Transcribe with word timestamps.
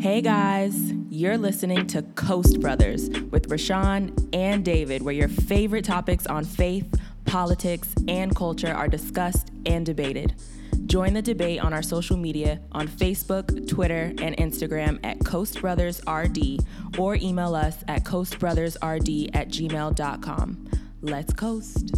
Hey 0.00 0.20
guys, 0.20 0.92
you're 1.10 1.36
listening 1.36 1.88
to 1.88 2.02
Coast 2.02 2.60
Brothers 2.60 3.10
with 3.32 3.48
Rashawn 3.48 4.28
and 4.32 4.64
David, 4.64 5.02
where 5.02 5.12
your 5.12 5.26
favorite 5.26 5.84
topics 5.84 6.24
on 6.24 6.44
faith, 6.44 6.88
politics, 7.24 7.96
and 8.06 8.34
culture 8.34 8.72
are 8.72 8.86
discussed 8.86 9.50
and 9.66 9.84
debated. 9.84 10.36
Join 10.86 11.14
the 11.14 11.20
debate 11.20 11.58
on 11.58 11.74
our 11.74 11.82
social 11.82 12.16
media 12.16 12.60
on 12.70 12.86
Facebook, 12.86 13.68
Twitter, 13.68 14.14
and 14.18 14.36
Instagram 14.36 15.00
at 15.02 15.18
Coast 15.24 15.60
Brothers 15.60 16.00
RD 16.08 16.60
or 16.96 17.16
email 17.16 17.56
us 17.56 17.82
at 17.88 18.04
coastbrothersrd 18.04 19.30
at 19.34 19.48
gmail.com. 19.48 20.68
Let's 21.02 21.32
coast. 21.32 21.90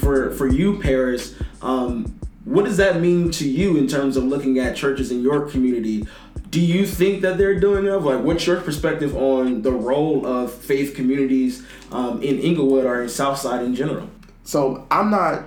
For 0.00 0.32
for 0.32 0.48
you, 0.48 0.80
Paris, 0.80 1.36
um, 1.62 2.17
what 2.48 2.64
does 2.64 2.78
that 2.78 2.98
mean 2.98 3.30
to 3.30 3.46
you 3.46 3.76
in 3.76 3.86
terms 3.86 4.16
of 4.16 4.24
looking 4.24 4.58
at 4.58 4.74
churches 4.74 5.12
in 5.12 5.22
your 5.22 5.46
community? 5.50 6.06
Do 6.48 6.62
you 6.62 6.86
think 6.86 7.20
that 7.20 7.36
they're 7.36 7.60
doing 7.60 7.84
enough? 7.84 8.04
Like, 8.04 8.24
what's 8.24 8.46
your 8.46 8.58
perspective 8.62 9.14
on 9.14 9.60
the 9.60 9.70
role 9.70 10.26
of 10.26 10.50
faith 10.50 10.94
communities 10.94 11.62
um, 11.92 12.22
in 12.22 12.38
Englewood 12.38 12.86
or 12.86 13.02
in 13.02 13.10
Southside 13.10 13.62
in 13.62 13.74
general? 13.74 14.08
So 14.44 14.86
I'm 14.90 15.10
not 15.10 15.44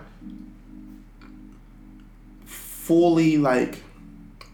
fully 2.45 3.39
like 3.39 3.81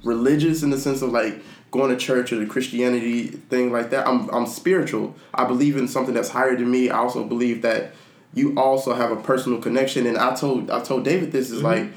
religious 0.05 0.63
in 0.63 0.69
the 0.69 0.77
sense 0.77 1.01
of 1.01 1.11
like 1.11 1.43
going 1.71 1.89
to 1.89 1.97
church 1.97 2.31
or 2.31 2.37
the 2.37 2.45
Christianity 2.45 3.27
thing 3.27 3.73
like 3.73 3.89
that. 3.89 4.07
I'm 4.07 4.29
I'm 4.29 4.47
spiritual. 4.47 5.15
I 5.33 5.43
believe 5.43 5.75
in 5.75 5.89
something 5.89 6.13
that's 6.13 6.29
higher 6.29 6.55
than 6.55 6.71
me. 6.71 6.89
I 6.89 6.99
also 6.99 7.25
believe 7.25 7.61
that 7.63 7.91
you 8.33 8.57
also 8.57 8.93
have 8.93 9.11
a 9.11 9.15
personal 9.17 9.59
connection. 9.59 10.05
And 10.05 10.17
I 10.17 10.33
told 10.35 10.69
I 10.69 10.81
told 10.81 11.03
David 11.03 11.33
this 11.33 11.49
is 11.49 11.57
mm-hmm. 11.57 11.65
like 11.65 11.91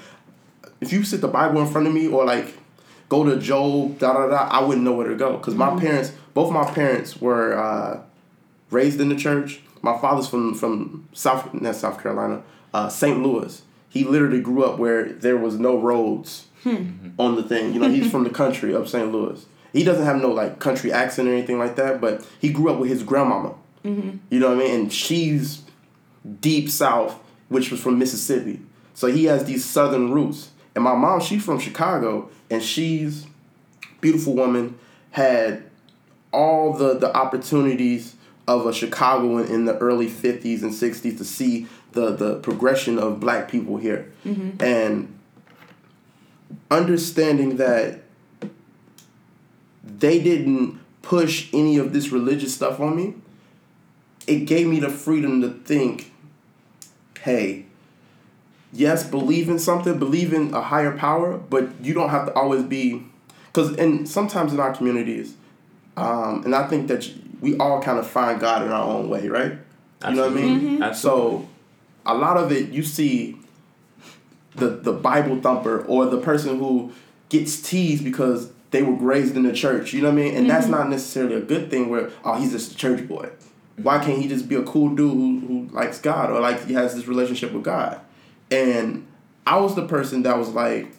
if 0.81 0.93
you 0.93 1.05
sit 1.05 1.21
the 1.21 1.29
Bible 1.29 1.61
in 1.61 1.67
front 1.67 1.87
of 1.87 1.93
me 1.93 2.09
or 2.09 2.25
like 2.25 2.59
go 3.09 3.25
to 3.25 3.39
Job, 3.39 3.99
da 3.99 4.13
da 4.13 4.29
da, 4.29 4.49
I 4.49 4.63
wouldn't 4.65 4.85
know 4.85 4.93
where 4.93 5.09
to 5.09 5.17
go 5.17 5.37
because 5.37 5.55
mm-hmm. 5.55 5.77
my 5.77 5.81
parents, 5.81 6.13
both 6.35 6.53
my 6.53 6.65
parents 6.71 7.21
were 7.21 7.55
uh, 7.55 8.03
raised 8.71 9.01
in 9.01 9.09
the 9.09 9.17
church. 9.17 9.61
My 9.83 9.99
father's 9.99 10.29
from 10.29 10.55
from 10.55 11.09
South, 11.13 11.53
not 11.55 11.75
South 11.75 12.03
Carolina, 12.03 12.43
uh, 12.73 12.89
St. 12.89 13.23
Louis. 13.23 13.63
He 13.89 14.05
literally 14.05 14.41
grew 14.41 14.65
up 14.65 14.79
where 14.79 15.13
there 15.13 15.37
was 15.37 15.59
no 15.59 15.77
roads 15.77 16.47
hmm. 16.63 17.11
on 17.19 17.35
the 17.35 17.43
thing. 17.43 17.75
You 17.75 17.81
know, 17.81 17.89
he's 17.89 18.11
from 18.11 18.25
the 18.25 18.31
country 18.31 18.73
of 18.75 18.89
St. 18.89 19.11
Louis. 19.11 19.45
He 19.73 19.85
doesn't 19.85 20.05
have 20.05 20.17
no 20.17 20.31
like 20.31 20.59
country 20.59 20.93
accent 20.93 21.29
or 21.29 21.33
anything 21.33 21.59
like 21.59 21.77
that, 21.77 22.01
but 22.01 22.27
he 22.41 22.53
grew 22.53 22.71
up 22.71 22.79
with 22.79 22.89
his 22.89 23.03
grandmama. 23.03 23.55
Mm-hmm. 23.85 24.19
You 24.29 24.41
know 24.41 24.49
what 24.49 24.59
I 24.59 24.61
mean? 24.61 24.81
And 24.81 24.93
she's 24.93 25.63
deep 26.41 26.69
south, 26.69 27.19
which 27.49 27.71
was 27.71 27.81
from 27.81 27.99
Mississippi. 27.99 28.61
So 28.95 29.07
he 29.07 29.25
has 29.25 29.45
these 29.45 29.65
southern 29.65 30.13
roots. 30.13 30.51
And 30.75 30.85
my 30.85 30.95
mom, 30.95 31.21
she's 31.21 31.45
from 31.45 31.59
Chicago, 31.59 32.31
and 32.49 32.63
she's 32.63 33.27
beautiful 34.01 34.35
woman, 34.35 34.79
had 35.11 35.65
all 36.33 36.73
the 36.73 36.95
the 36.95 37.15
opportunities 37.15 38.17
of 38.47 38.67
a 38.67 38.73
Chicagoan 38.73 39.47
in 39.47 39.65
the 39.65 39.77
early 39.79 40.09
50s 40.09 40.63
and 40.63 40.73
60s 40.73 41.19
to 41.19 41.25
see 41.25 41.67
the 41.93 42.15
the 42.15 42.37
progression 42.37 42.99
of 42.99 43.21
black 43.21 43.51
people 43.51 43.77
here. 43.77 44.13
Mm-hmm. 44.25 44.63
And 44.63 45.19
understanding 46.71 47.57
that 47.57 48.03
they 49.85 50.21
didn't 50.21 50.81
push 51.03 51.49
any 51.53 51.79
of 51.79 51.93
this 51.93 52.11
religious 52.11 52.55
stuff 52.55 52.81
on 52.81 52.97
me, 52.97 53.15
it 54.27 54.41
gave 54.41 54.67
me 54.67 54.81
the 54.81 54.89
freedom 54.89 55.41
to 55.43 55.51
think, 55.51 56.13
hey, 57.21 57.67
yes, 58.73 59.09
believe 59.09 59.49
in 59.49 59.59
something, 59.59 59.99
believe 59.99 60.33
in 60.33 60.55
a 60.55 60.61
higher 60.61 60.97
power, 60.97 61.37
but 61.37 61.69
you 61.83 61.95
don't 61.95 62.11
have 62.11 62.27
to 62.27 62.33
always 62.35 62.63
be, 62.63 63.03
because 63.47 63.77
and 63.77 64.09
sometimes 64.09 64.53
in 64.53 64.61
our 64.61 64.75
communities, 64.75 65.35
um, 65.97 66.45
and 66.45 66.55
I 66.55 66.67
think 66.67 66.89
that 66.89 67.11
we 67.41 67.57
all 67.57 67.83
kind 67.83 67.99
of 67.99 68.07
find 68.07 68.41
God 68.41 68.63
in 68.63 68.71
our 68.71 68.85
own 68.85 69.09
way, 69.09 69.29
right? 69.29 69.59
Absolutely. 70.03 70.43
You 70.43 70.49
know 70.49 70.53
what 70.53 70.59
I 70.59 70.61
mean? 70.61 70.81
Mm-hmm. 70.81 70.95
So 70.95 71.49
a 72.07 72.15
lot 72.15 72.37
of 72.37 72.53
it 72.53 72.71
you 72.71 72.83
see 72.83 73.37
the 74.55 74.69
the 74.69 74.93
Bible 74.93 75.41
thumper 75.41 75.85
or 75.85 76.07
the 76.07 76.21
person 76.21 76.59
who 76.59 76.93
gets 77.29 77.61
teased 77.61 78.05
because 78.05 78.51
they 78.71 78.83
were 78.83 78.93
raised 78.93 79.37
in 79.37 79.43
the 79.43 79.53
church. 79.53 79.93
You 79.93 80.03
know 80.03 80.09
what 80.09 80.19
I 80.19 80.23
mean? 80.23 80.29
And 80.29 80.37
mm-hmm. 80.39 80.49
that's 80.49 80.67
not 80.67 80.89
necessarily 80.89 81.35
a 81.35 81.41
good 81.41 81.71
thing. 81.71 81.89
Where 81.89 82.11
oh, 82.25 82.39
he's 82.41 82.53
just 82.53 82.73
a 82.73 82.77
church 82.77 83.07
boy. 83.09 83.31
Why 83.77 84.03
can't 84.03 84.21
he 84.21 84.29
just 84.29 84.49
be 84.49 84.57
a 84.57 84.63
cool 84.63 84.91
dude 84.91 85.13
who, 85.13 85.41
who 85.41 85.69
likes 85.73 86.01
God 86.01 86.31
or 86.31 86.41
like 86.41 86.67
he 86.67 86.75
has 86.75 86.95
this 86.95 87.07
relationship 87.07 87.53
with 87.53 87.65
God? 87.65 88.01
And 88.51 89.07
I 89.47 89.59
was 89.59 89.75
the 89.75 89.87
person 89.87 90.23
that 90.23 90.37
was 90.37 90.49
like, 90.49 90.93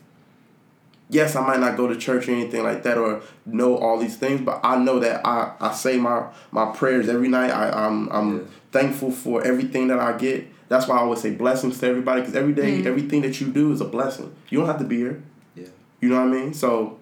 yes, 1.09 1.35
I 1.35 1.45
might 1.45 1.59
not 1.59 1.77
go 1.77 1.87
to 1.87 1.95
church 1.95 2.27
or 2.27 2.31
anything 2.31 2.63
like 2.63 2.83
that 2.83 2.97
or 2.97 3.21
know 3.45 3.77
all 3.77 3.99
these 3.99 4.17
things, 4.17 4.41
but 4.41 4.61
I 4.63 4.77
know 4.77 4.99
that 4.99 5.25
I, 5.25 5.53
I 5.59 5.73
say 5.73 5.97
my 5.97 6.27
my 6.51 6.71
prayers 6.71 7.09
every 7.09 7.27
night. 7.27 7.51
I 7.51 7.69
I'm 7.69 8.09
I'm 8.09 8.37
yeah. 8.37 8.43
thankful 8.71 9.11
for 9.11 9.43
everything 9.43 9.89
that 9.89 9.99
I 9.99 10.17
get. 10.17 10.47
That's 10.69 10.87
why 10.87 10.97
I 10.97 11.01
always 11.01 11.21
say 11.21 11.31
blessings 11.31 11.79
to 11.79 11.87
everybody 11.87 12.21
because 12.21 12.35
every 12.35 12.53
day, 12.53 12.77
mm-hmm. 12.77 12.87
everything 12.87 13.21
that 13.23 13.41
you 13.41 13.47
do 13.47 13.73
is 13.73 13.81
a 13.81 13.85
blessing. 13.85 14.33
You 14.49 14.59
don't 14.59 14.67
have 14.67 14.79
to 14.79 14.85
be 14.85 14.97
here. 14.97 15.21
Yeah. 15.53 15.67
You 15.99 16.09
know 16.09 16.15
what 16.15 16.29
I 16.29 16.31
mean? 16.31 16.53
So 16.53 16.97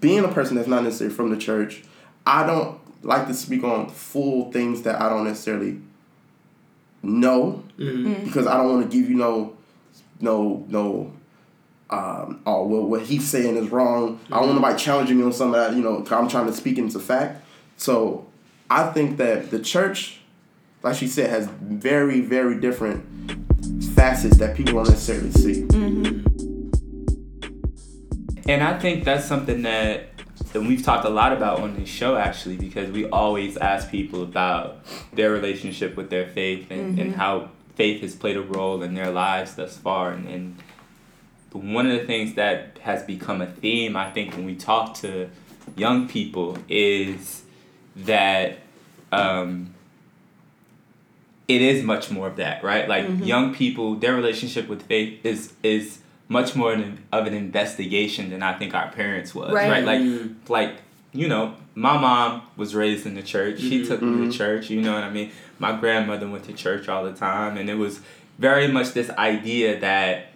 being 0.00 0.24
a 0.24 0.28
person 0.28 0.56
that's 0.56 0.68
not 0.68 0.84
necessarily 0.84 1.14
from 1.14 1.30
the 1.30 1.36
church, 1.36 1.84
I 2.26 2.46
don't 2.46 2.80
like 3.02 3.26
to 3.26 3.34
speak 3.34 3.62
on 3.62 3.88
full 3.90 4.50
things 4.52 4.82
that 4.82 5.00
I 5.00 5.08
don't 5.08 5.24
necessarily 5.24 5.80
know 7.02 7.64
mm-hmm. 7.78 8.06
mm-hmm. 8.06 8.24
because 8.24 8.46
I 8.46 8.56
don't 8.56 8.72
want 8.72 8.90
to 8.90 8.96
give 8.96 9.08
you 9.10 9.16
no 9.16 9.56
no 10.20 10.64
no 10.68 11.12
um, 11.90 12.40
oh 12.46 12.66
well 12.66 12.84
what 12.84 13.02
he's 13.02 13.28
saying 13.28 13.56
is 13.56 13.70
wrong. 13.70 14.18
Mm-hmm. 14.18 14.34
I 14.34 14.38
don't 14.38 14.46
want 14.46 14.56
mm-hmm. 14.56 14.62
nobody 14.62 14.82
challenging 14.82 15.18
me 15.18 15.24
on 15.24 15.32
something 15.32 15.60
that 15.60 15.74
you 15.74 15.82
know 15.82 16.04
I'm 16.10 16.28
trying 16.28 16.46
to 16.46 16.52
speak 16.52 16.78
into 16.78 16.98
fact. 16.98 17.44
So 17.76 18.26
I 18.70 18.90
think 18.92 19.18
that 19.18 19.50
the 19.50 19.58
church, 19.58 20.20
like 20.82 20.96
she 20.96 21.06
said, 21.06 21.30
has 21.30 21.46
very 21.60 22.20
very 22.20 22.58
different 22.60 23.04
facets 23.94 24.38
that 24.38 24.56
people 24.56 24.74
don't 24.74 24.88
necessarily 24.88 25.30
see. 25.32 25.62
Mm-hmm. 25.62 26.28
And 28.48 28.62
I 28.62 28.78
think 28.78 29.04
that's 29.04 29.24
something 29.24 29.62
that 29.62 30.11
and 30.54 30.68
we've 30.68 30.82
talked 30.82 31.04
a 31.04 31.10
lot 31.10 31.32
about 31.32 31.60
on 31.60 31.74
this 31.76 31.88
show 31.88 32.16
actually 32.16 32.56
because 32.56 32.90
we 32.90 33.06
always 33.08 33.56
ask 33.56 33.90
people 33.90 34.22
about 34.22 34.78
their 35.12 35.30
relationship 35.30 35.96
with 35.96 36.10
their 36.10 36.28
faith 36.28 36.70
and, 36.70 36.92
mm-hmm. 36.92 37.00
and 37.00 37.14
how 37.16 37.50
faith 37.74 38.02
has 38.02 38.14
played 38.14 38.36
a 38.36 38.42
role 38.42 38.82
in 38.82 38.94
their 38.94 39.10
lives 39.10 39.54
thus 39.54 39.76
far 39.76 40.12
and, 40.12 40.28
and 40.28 40.56
one 41.52 41.86
of 41.86 41.98
the 41.98 42.06
things 42.06 42.34
that 42.34 42.78
has 42.82 43.02
become 43.02 43.40
a 43.40 43.46
theme 43.46 43.96
i 43.96 44.10
think 44.10 44.34
when 44.34 44.44
we 44.44 44.54
talk 44.54 44.94
to 44.94 45.28
young 45.76 46.08
people 46.08 46.56
is 46.68 47.42
that 47.94 48.58
um, 49.12 49.74
it 51.46 51.60
is 51.60 51.84
much 51.84 52.10
more 52.10 52.26
of 52.26 52.36
that 52.36 52.62
right 52.64 52.88
like 52.88 53.06
mm-hmm. 53.06 53.22
young 53.22 53.54
people 53.54 53.94
their 53.94 54.14
relationship 54.14 54.68
with 54.68 54.82
faith 54.82 55.24
is 55.24 55.52
is 55.62 55.98
much 56.32 56.56
more 56.56 56.72
of 56.72 57.26
an 57.26 57.34
investigation 57.34 58.30
than 58.30 58.42
I 58.42 58.58
think 58.58 58.74
our 58.74 58.90
parents 58.90 59.34
was. 59.34 59.52
Right. 59.52 59.70
right? 59.70 59.84
Like 59.84 60.00
mm. 60.00 60.34
like 60.48 60.76
you 61.12 61.28
know, 61.28 61.54
my 61.74 61.98
mom 61.98 62.42
was 62.56 62.74
raised 62.74 63.06
in 63.06 63.14
the 63.14 63.22
church. 63.22 63.60
She 63.60 63.80
mm-hmm. 63.80 63.88
took 63.88 64.02
me 64.02 64.12
to 64.12 64.16
mm-hmm. 64.22 64.30
church. 64.30 64.70
You 64.70 64.80
know 64.80 64.94
what 64.94 65.04
I 65.04 65.10
mean. 65.10 65.30
My 65.58 65.76
grandmother 65.76 66.28
went 66.28 66.44
to 66.44 66.54
church 66.54 66.88
all 66.88 67.04
the 67.04 67.12
time, 67.12 67.56
and 67.58 67.68
it 67.68 67.74
was 67.74 68.00
very 68.38 68.66
much 68.66 68.92
this 68.92 69.10
idea 69.10 69.78
that 69.80 70.28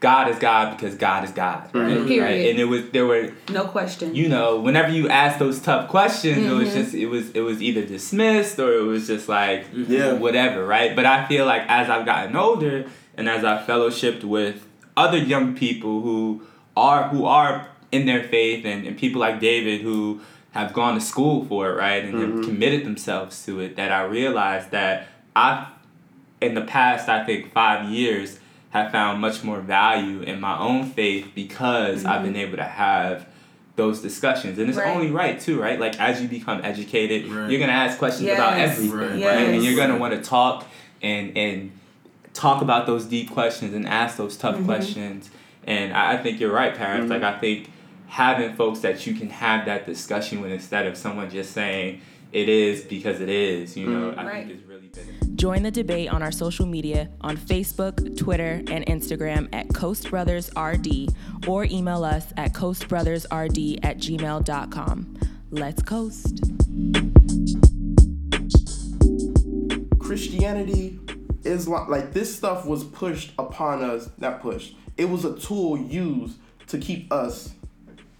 God 0.00 0.28
is 0.28 0.38
God 0.38 0.76
because 0.76 0.96
God 0.96 1.24
is 1.24 1.30
God, 1.30 1.72
right? 1.72 1.96
Mm-hmm. 1.96 2.20
right? 2.20 2.50
And 2.50 2.58
it 2.58 2.64
was 2.64 2.90
there 2.90 3.06
were 3.06 3.32
no 3.48 3.64
question. 3.64 4.14
You 4.14 4.28
know, 4.28 4.60
whenever 4.60 4.90
you 4.90 5.08
ask 5.08 5.38
those 5.38 5.60
tough 5.60 5.88
questions, 5.88 6.38
mm-hmm. 6.38 6.50
it 6.50 6.54
was 6.54 6.68
mm-hmm. 6.68 6.78
just 6.78 6.94
it 6.94 7.06
was 7.06 7.30
it 7.30 7.40
was 7.40 7.62
either 7.62 7.84
dismissed 7.86 8.58
or 8.58 8.74
it 8.74 8.82
was 8.82 9.06
just 9.06 9.28
like 9.28 9.66
yeah. 9.72 10.14
whatever, 10.14 10.66
right? 10.66 10.94
But 10.94 11.06
I 11.06 11.26
feel 11.26 11.46
like 11.46 11.62
as 11.68 11.88
I've 11.88 12.04
gotten 12.04 12.36
older 12.36 12.86
and 13.16 13.28
as 13.28 13.44
I 13.44 13.64
fellowshipped 13.64 14.24
with 14.24 14.66
other 14.96 15.18
young 15.18 15.54
people 15.54 16.00
who 16.00 16.42
are 16.76 17.08
who 17.08 17.24
are 17.24 17.68
in 17.92 18.06
their 18.06 18.24
faith 18.24 18.64
and, 18.64 18.86
and 18.86 18.98
people 18.98 19.20
like 19.20 19.40
David 19.40 19.80
who 19.80 20.20
have 20.50 20.72
gone 20.72 20.94
to 20.94 21.00
school 21.00 21.44
for 21.44 21.70
it, 21.70 21.74
right, 21.74 22.04
and 22.04 22.14
mm-hmm. 22.14 22.36
have 22.36 22.44
committed 22.44 22.84
themselves 22.84 23.44
to 23.44 23.60
it, 23.60 23.76
that 23.76 23.92
I 23.92 24.04
realized 24.04 24.70
that 24.70 25.08
I've 25.34 25.66
in 26.40 26.54
the 26.54 26.62
past 26.62 27.08
I 27.08 27.24
think 27.24 27.52
five 27.52 27.90
years 27.90 28.38
have 28.70 28.92
found 28.92 29.20
much 29.20 29.42
more 29.42 29.60
value 29.60 30.20
in 30.20 30.40
my 30.40 30.58
own 30.58 30.90
faith 30.90 31.30
because 31.34 32.00
mm-hmm. 32.00 32.08
I've 32.08 32.22
been 32.22 32.36
able 32.36 32.56
to 32.56 32.64
have 32.64 33.26
those 33.76 34.00
discussions 34.00 34.58
and 34.58 34.68
it's 34.70 34.78
right. 34.78 34.94
only 34.94 35.10
right 35.10 35.38
too 35.38 35.60
right 35.60 35.78
like 35.78 36.00
as 36.00 36.20
you 36.22 36.28
become 36.28 36.62
educated 36.64 37.30
right. 37.30 37.50
you're 37.50 37.60
gonna 37.60 37.72
ask 37.72 37.98
questions 37.98 38.26
yes. 38.26 38.38
about 38.38 38.58
everything 38.58 38.98
right, 38.98 39.18
yes. 39.18 39.36
right? 39.36 39.54
and 39.54 39.62
you're 39.62 39.76
gonna 39.76 39.98
want 39.98 40.14
to 40.14 40.22
talk 40.22 40.66
and 41.02 41.36
and 41.36 41.75
talk 42.36 42.62
about 42.62 42.86
those 42.86 43.04
deep 43.04 43.30
questions 43.30 43.74
and 43.74 43.86
ask 43.86 44.16
those 44.16 44.36
tough 44.36 44.56
mm-hmm. 44.56 44.66
questions. 44.66 45.30
And 45.64 45.92
I, 45.92 46.12
I, 46.14 46.16
think 46.18 46.38
you're 46.38 46.52
right, 46.52 46.74
Paris. 46.74 47.02
Mm-hmm. 47.02 47.10
Like 47.10 47.22
I 47.22 47.38
think 47.38 47.70
having 48.06 48.54
folks 48.54 48.80
that 48.80 49.06
you 49.06 49.14
can 49.14 49.30
have 49.30 49.66
that 49.66 49.86
discussion 49.86 50.40
with 50.40 50.52
instead 50.52 50.86
of 50.86 50.96
someone 50.96 51.30
just 51.30 51.52
saying, 51.52 52.00
it 52.32 52.48
is 52.48 52.82
because 52.82 53.20
it 53.20 53.28
is. 53.28 53.76
You 53.76 53.86
know, 53.86 54.10
I 54.10 54.24
Right. 54.24 54.46
think 54.46 54.58
it's 54.58 54.68
really 54.68 54.88
been. 54.88 55.36
Join 55.36 55.62
the 55.62 55.70
debate 55.70 56.10
on 56.10 56.22
our 56.22 56.32
social 56.32 56.66
media 56.66 57.08
on 57.20 57.36
Facebook, 57.36 58.16
Twitter, 58.16 58.62
and 58.68 58.84
Instagram 58.86 59.48
at 59.52 59.72
Coast 59.74 60.10
Brothers 60.10 60.50
RD 60.56 61.08
or 61.46 61.64
email 61.64 62.04
us 62.04 62.32
at 62.36 62.52
coastbrothersrd 62.52 63.78
at 63.82 63.98
gmail.com. 63.98 65.16
Let's 65.50 65.82
coast. 65.82 66.40
Christianity, 69.98 70.98
Islam, 71.46 71.88
like 71.90 72.12
this 72.12 72.34
stuff 72.36 72.66
was 72.66 72.84
pushed 72.84 73.32
upon 73.38 73.82
us, 73.82 74.10
not 74.18 74.40
pushed. 74.42 74.74
It 74.96 75.06
was 75.08 75.24
a 75.24 75.36
tool 75.38 75.78
used 75.78 76.36
to 76.68 76.78
keep 76.78 77.12
us 77.12 77.52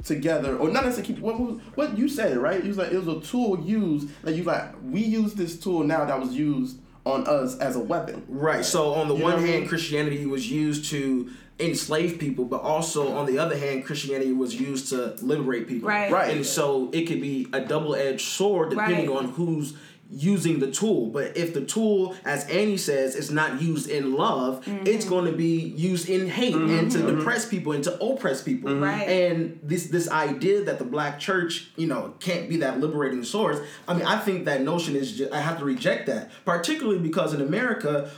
together, 0.05 0.57
or 0.57 0.69
not 0.71 0.85
necessarily 0.85 1.15
keep. 1.15 1.23
What, 1.23 1.35
what 1.77 1.99
you 1.99 2.09
said 2.09 2.37
right? 2.39 2.63
You 2.63 2.69
was 2.69 2.79
like 2.79 2.93
it 2.93 2.99
was 3.03 3.09
a 3.09 3.21
tool 3.21 3.61
used. 3.61 4.09
Like 4.23 4.37
you 4.37 4.45
like 4.45 4.73
we 4.83 5.01
use 5.03 5.35
this 5.35 5.59
tool 5.59 5.83
now 5.85 6.05
that 6.05 6.19
was 6.21 6.33
used 6.33 6.79
on 7.05 7.27
us 7.27 7.57
as 7.59 7.77
a 7.77 7.81
weapon. 7.81 8.25
Right. 8.29 8.65
So 8.65 8.95
on 8.95 9.09
the 9.09 9.15
You 9.17 9.23
one 9.25 9.33
what 9.35 9.43
I 9.43 9.47
hand, 9.47 9.61
mean? 9.61 9.69
Christianity 9.69 10.27
was 10.27 10.51
used 10.51 10.91
to 10.91 11.31
enslave 11.59 12.19
people, 12.19 12.45
but 12.45 12.61
also 12.61 13.15
on 13.17 13.27
the 13.27 13.39
other 13.39 13.57
hand, 13.57 13.85
Christianity 13.85 14.33
was 14.33 14.61
used 14.61 14.89
to 14.91 15.17
liberate 15.23 15.67
people. 15.69 15.89
Right. 15.89 16.11
Right. 16.11 16.37
And 16.37 16.45
so 16.45 16.91
it 16.93 17.07
could 17.07 17.21
be 17.21 17.49
a 17.53 17.61
double-edged 17.61 18.21
sword 18.21 18.71
depending 18.71 19.09
Right. 19.09 19.19
on 19.19 19.29
who's 19.31 19.75
using 20.11 20.61
the 20.61 20.71
tool. 20.71 21.07
But 21.09 21.37
if 21.37 21.53
the 21.53 21.63
tool, 21.65 22.15
as 22.25 22.49
Annie 22.49 22.77
says, 22.77 23.17
is 23.17 23.31
not 23.31 23.61
used 23.61 23.91
in 23.91 24.15
love, 24.15 24.63
it's 24.67 25.05
Mm-hmm. 25.05 25.09
going 25.15 25.25
to 25.25 25.33
be 25.37 25.59
used 25.77 26.09
in 26.09 26.29
hate 26.29 26.55
and 26.55 26.91
to 26.93 26.99
depress 27.15 27.47
people 27.49 27.73
and 27.73 27.83
to 27.85 28.01
oppress 28.03 28.41
people. 28.43 28.75
Right. 28.77 29.03
And 29.09 29.59
this 29.63 29.87
this 29.89 30.09
idea 30.11 30.63
that 30.65 30.79
the 30.79 30.85
black 30.85 31.19
church, 31.19 31.71
you 31.77 31.87
know, 31.89 32.15
can't 32.21 32.49
be 32.49 32.59
that 32.59 32.79
liberating 32.81 33.25
source. 33.25 33.59
I 33.89 33.95
mean, 33.95 34.07
I 34.07 34.19
think 34.19 34.45
that 34.45 34.63
notion 34.63 34.95
is 34.97 35.13
just, 35.13 35.33
I 35.33 35.41
have 35.41 35.59
to 35.59 35.65
reject 35.65 36.07
that, 36.07 36.31
particularly 36.45 37.01
because 37.01 37.35
in 37.35 37.41
America, 37.41 38.11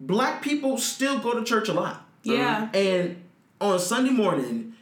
black 0.00 0.42
people 0.42 0.78
still 0.78 1.18
go 1.20 1.38
to 1.38 1.44
church 1.44 1.68
a 1.68 1.72
lot. 1.74 2.06
Yeah. 2.24 2.68
And 2.74 3.22
on 3.60 3.76
a 3.76 3.78
Sunday 3.78 4.10
morning, 4.10 4.74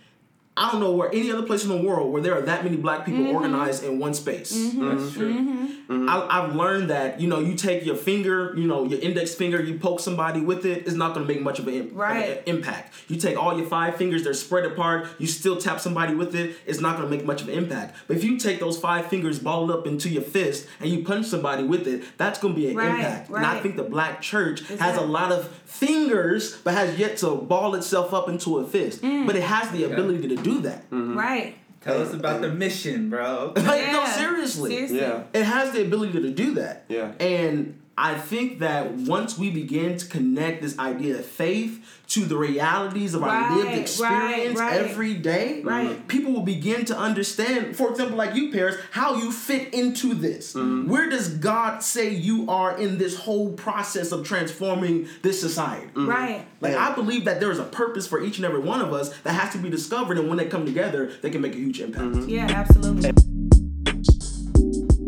I 0.56 0.72
don't 0.72 0.80
know 0.80 0.92
where 0.92 1.08
any 1.12 1.30
other 1.30 1.42
place 1.46 1.62
in 1.62 1.68
the 1.68 1.76
world 1.88 2.12
where 2.12 2.20
there 2.22 2.34
are 2.36 2.42
that 2.42 2.64
many 2.64 2.76
black 2.76 3.04
people 3.04 3.20
Mm-hmm. 3.22 3.36
organized 3.36 3.84
in 3.84 3.98
one 3.98 4.14
space. 4.14 4.50
That's 4.74 5.12
true. 5.12 5.67
I, 5.90 6.26
I've 6.44 6.54
learned 6.54 6.90
that 6.90 7.18
you 7.20 7.28
know 7.28 7.38
you 7.40 7.54
take 7.54 7.84
your 7.86 7.96
finger, 7.96 8.52
you 8.56 8.66
know 8.66 8.84
your 8.84 9.00
index 9.00 9.34
finger, 9.34 9.62
you 9.62 9.78
poke 9.78 10.00
somebody 10.00 10.40
with 10.40 10.66
it, 10.66 10.86
it's 10.86 10.94
not 10.94 11.14
going 11.14 11.26
to 11.26 11.32
make 11.32 11.42
much 11.42 11.58
of 11.58 11.66
an, 11.68 11.74
im- 11.74 11.86
of 11.88 11.94
an 12.38 12.38
impact. 12.46 12.92
You 13.08 13.16
take 13.16 13.38
all 13.38 13.56
your 13.58 13.66
five 13.66 13.96
fingers, 13.96 14.22
they're 14.24 14.34
spread 14.34 14.64
apart, 14.66 15.08
you 15.18 15.26
still 15.26 15.56
tap 15.56 15.80
somebody 15.80 16.14
with 16.14 16.34
it, 16.34 16.56
it's 16.66 16.80
not 16.80 16.96
going 16.98 17.08
to 17.10 17.16
make 17.16 17.24
much 17.24 17.40
of 17.42 17.48
an 17.48 17.54
impact. 17.54 17.96
But 18.06 18.18
if 18.18 18.24
you 18.24 18.36
take 18.38 18.60
those 18.60 18.78
five 18.78 19.06
fingers 19.06 19.38
balled 19.38 19.70
up 19.70 19.86
into 19.86 20.08
your 20.10 20.22
fist 20.22 20.66
and 20.80 20.90
you 20.90 21.04
punch 21.04 21.26
somebody 21.26 21.62
with 21.64 21.86
it, 21.86 22.04
that's 22.18 22.38
going 22.38 22.54
to 22.54 22.60
be 22.60 22.68
an 22.68 22.76
Right, 22.76 22.96
impact. 22.96 23.28
And 23.30 23.46
I 23.46 23.60
think 23.60 23.76
the 23.76 23.82
black 23.84 24.20
church 24.20 24.60
has 24.68 24.78
that- 24.78 24.98
a 24.98 25.04
lot 25.06 25.32
of 25.32 25.48
fingers, 25.64 26.56
but 26.58 26.74
has 26.74 26.98
yet 26.98 27.16
to 27.18 27.34
ball 27.36 27.74
itself 27.74 28.12
up 28.12 28.28
into 28.28 28.58
a 28.58 28.66
fist. 28.66 29.00
Mm. 29.02 29.26
But 29.26 29.36
it 29.36 29.42
has 29.42 29.70
the 29.70 29.84
ability 29.84 30.28
to 30.28 30.36
do 30.36 30.60
that. 30.62 30.84
Right. 30.90 31.56
Tell 31.80 32.02
us 32.02 32.12
about 32.12 32.40
the 32.40 32.50
mission, 32.50 33.10
bro. 33.10 33.52
Like, 33.56 33.92
no, 33.92 34.04
seriously. 34.06 34.70
Seriously. 34.70 34.98
Yeah. 34.98 35.22
It 35.32 35.44
has 35.44 35.72
the 35.72 35.82
ability 35.82 36.20
to 36.20 36.30
do 36.30 36.54
that. 36.54 36.84
Yeah. 36.88 37.12
And 37.20 37.80
I 38.00 38.14
think 38.14 38.60
that 38.60 38.92
once 38.92 39.36
we 39.36 39.50
begin 39.50 39.96
to 39.98 40.06
connect 40.06 40.62
this 40.62 40.78
idea 40.78 41.18
of 41.18 41.26
faith 41.26 41.84
to 42.10 42.24
the 42.26 42.36
realities 42.36 43.12
of 43.12 43.24
our 43.24 43.56
lived 43.56 43.76
experience 43.76 44.58
right. 44.58 44.80
every 44.80 45.14
day, 45.14 45.62
Right. 45.64 46.06
people 46.06 46.32
will 46.32 46.42
begin 46.42 46.84
to 46.86 46.96
understand, 46.96 47.76
for 47.76 47.90
example, 47.90 48.16
like 48.16 48.36
you, 48.36 48.52
Paris, 48.52 48.76
how 48.92 49.16
you 49.16 49.32
fit 49.32 49.74
into 49.74 50.14
this. 50.14 50.54
Mm-hmm. 50.54 50.88
Where 50.88 51.10
does 51.10 51.28
God 51.38 51.82
say 51.82 52.14
you 52.14 52.48
are 52.48 52.78
in 52.78 52.98
this 52.98 53.16
whole 53.16 53.52
process 53.54 54.12
of 54.12 54.24
transforming 54.24 55.08
this 55.22 55.40
society? 55.40 55.90
Right. 55.96 56.46
Like 56.60 56.76
I 56.76 56.94
believe 56.94 57.24
that 57.24 57.40
there 57.40 57.50
is 57.50 57.58
a 57.58 57.64
purpose 57.64 58.06
for 58.06 58.22
each 58.22 58.36
and 58.36 58.46
every 58.46 58.60
one 58.60 58.80
of 58.80 58.92
us 58.92 59.10
that 59.24 59.32
has 59.32 59.52
to 59.54 59.58
be 59.58 59.68
discovered, 59.70 60.18
and 60.18 60.28
when 60.28 60.38
they 60.38 60.46
come 60.46 60.64
together, 60.64 61.10
they 61.20 61.30
can 61.30 61.40
make 61.40 61.54
a 61.54 61.58
huge 61.58 61.80
impact. 61.80 62.04
Mm-hmm. 62.04 62.28
Yeah, 62.28 62.46
absolutely. 62.48 63.10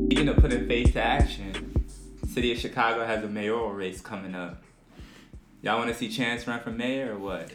Speaking 0.06 0.28
of 0.28 0.38
putting 0.38 0.66
faith 0.66 0.92
to 0.94 1.02
action, 1.02 1.49
City 2.32 2.52
of 2.52 2.58
Chicago 2.58 3.04
has 3.04 3.24
a 3.24 3.28
mayoral 3.28 3.72
race 3.72 4.00
coming 4.00 4.34
up. 4.34 4.62
Y'all 5.62 5.76
want 5.78 5.90
to 5.90 5.94
see 5.94 6.08
Chance 6.08 6.46
run 6.46 6.60
for 6.60 6.70
mayor 6.70 7.14
or 7.14 7.18
what? 7.18 7.50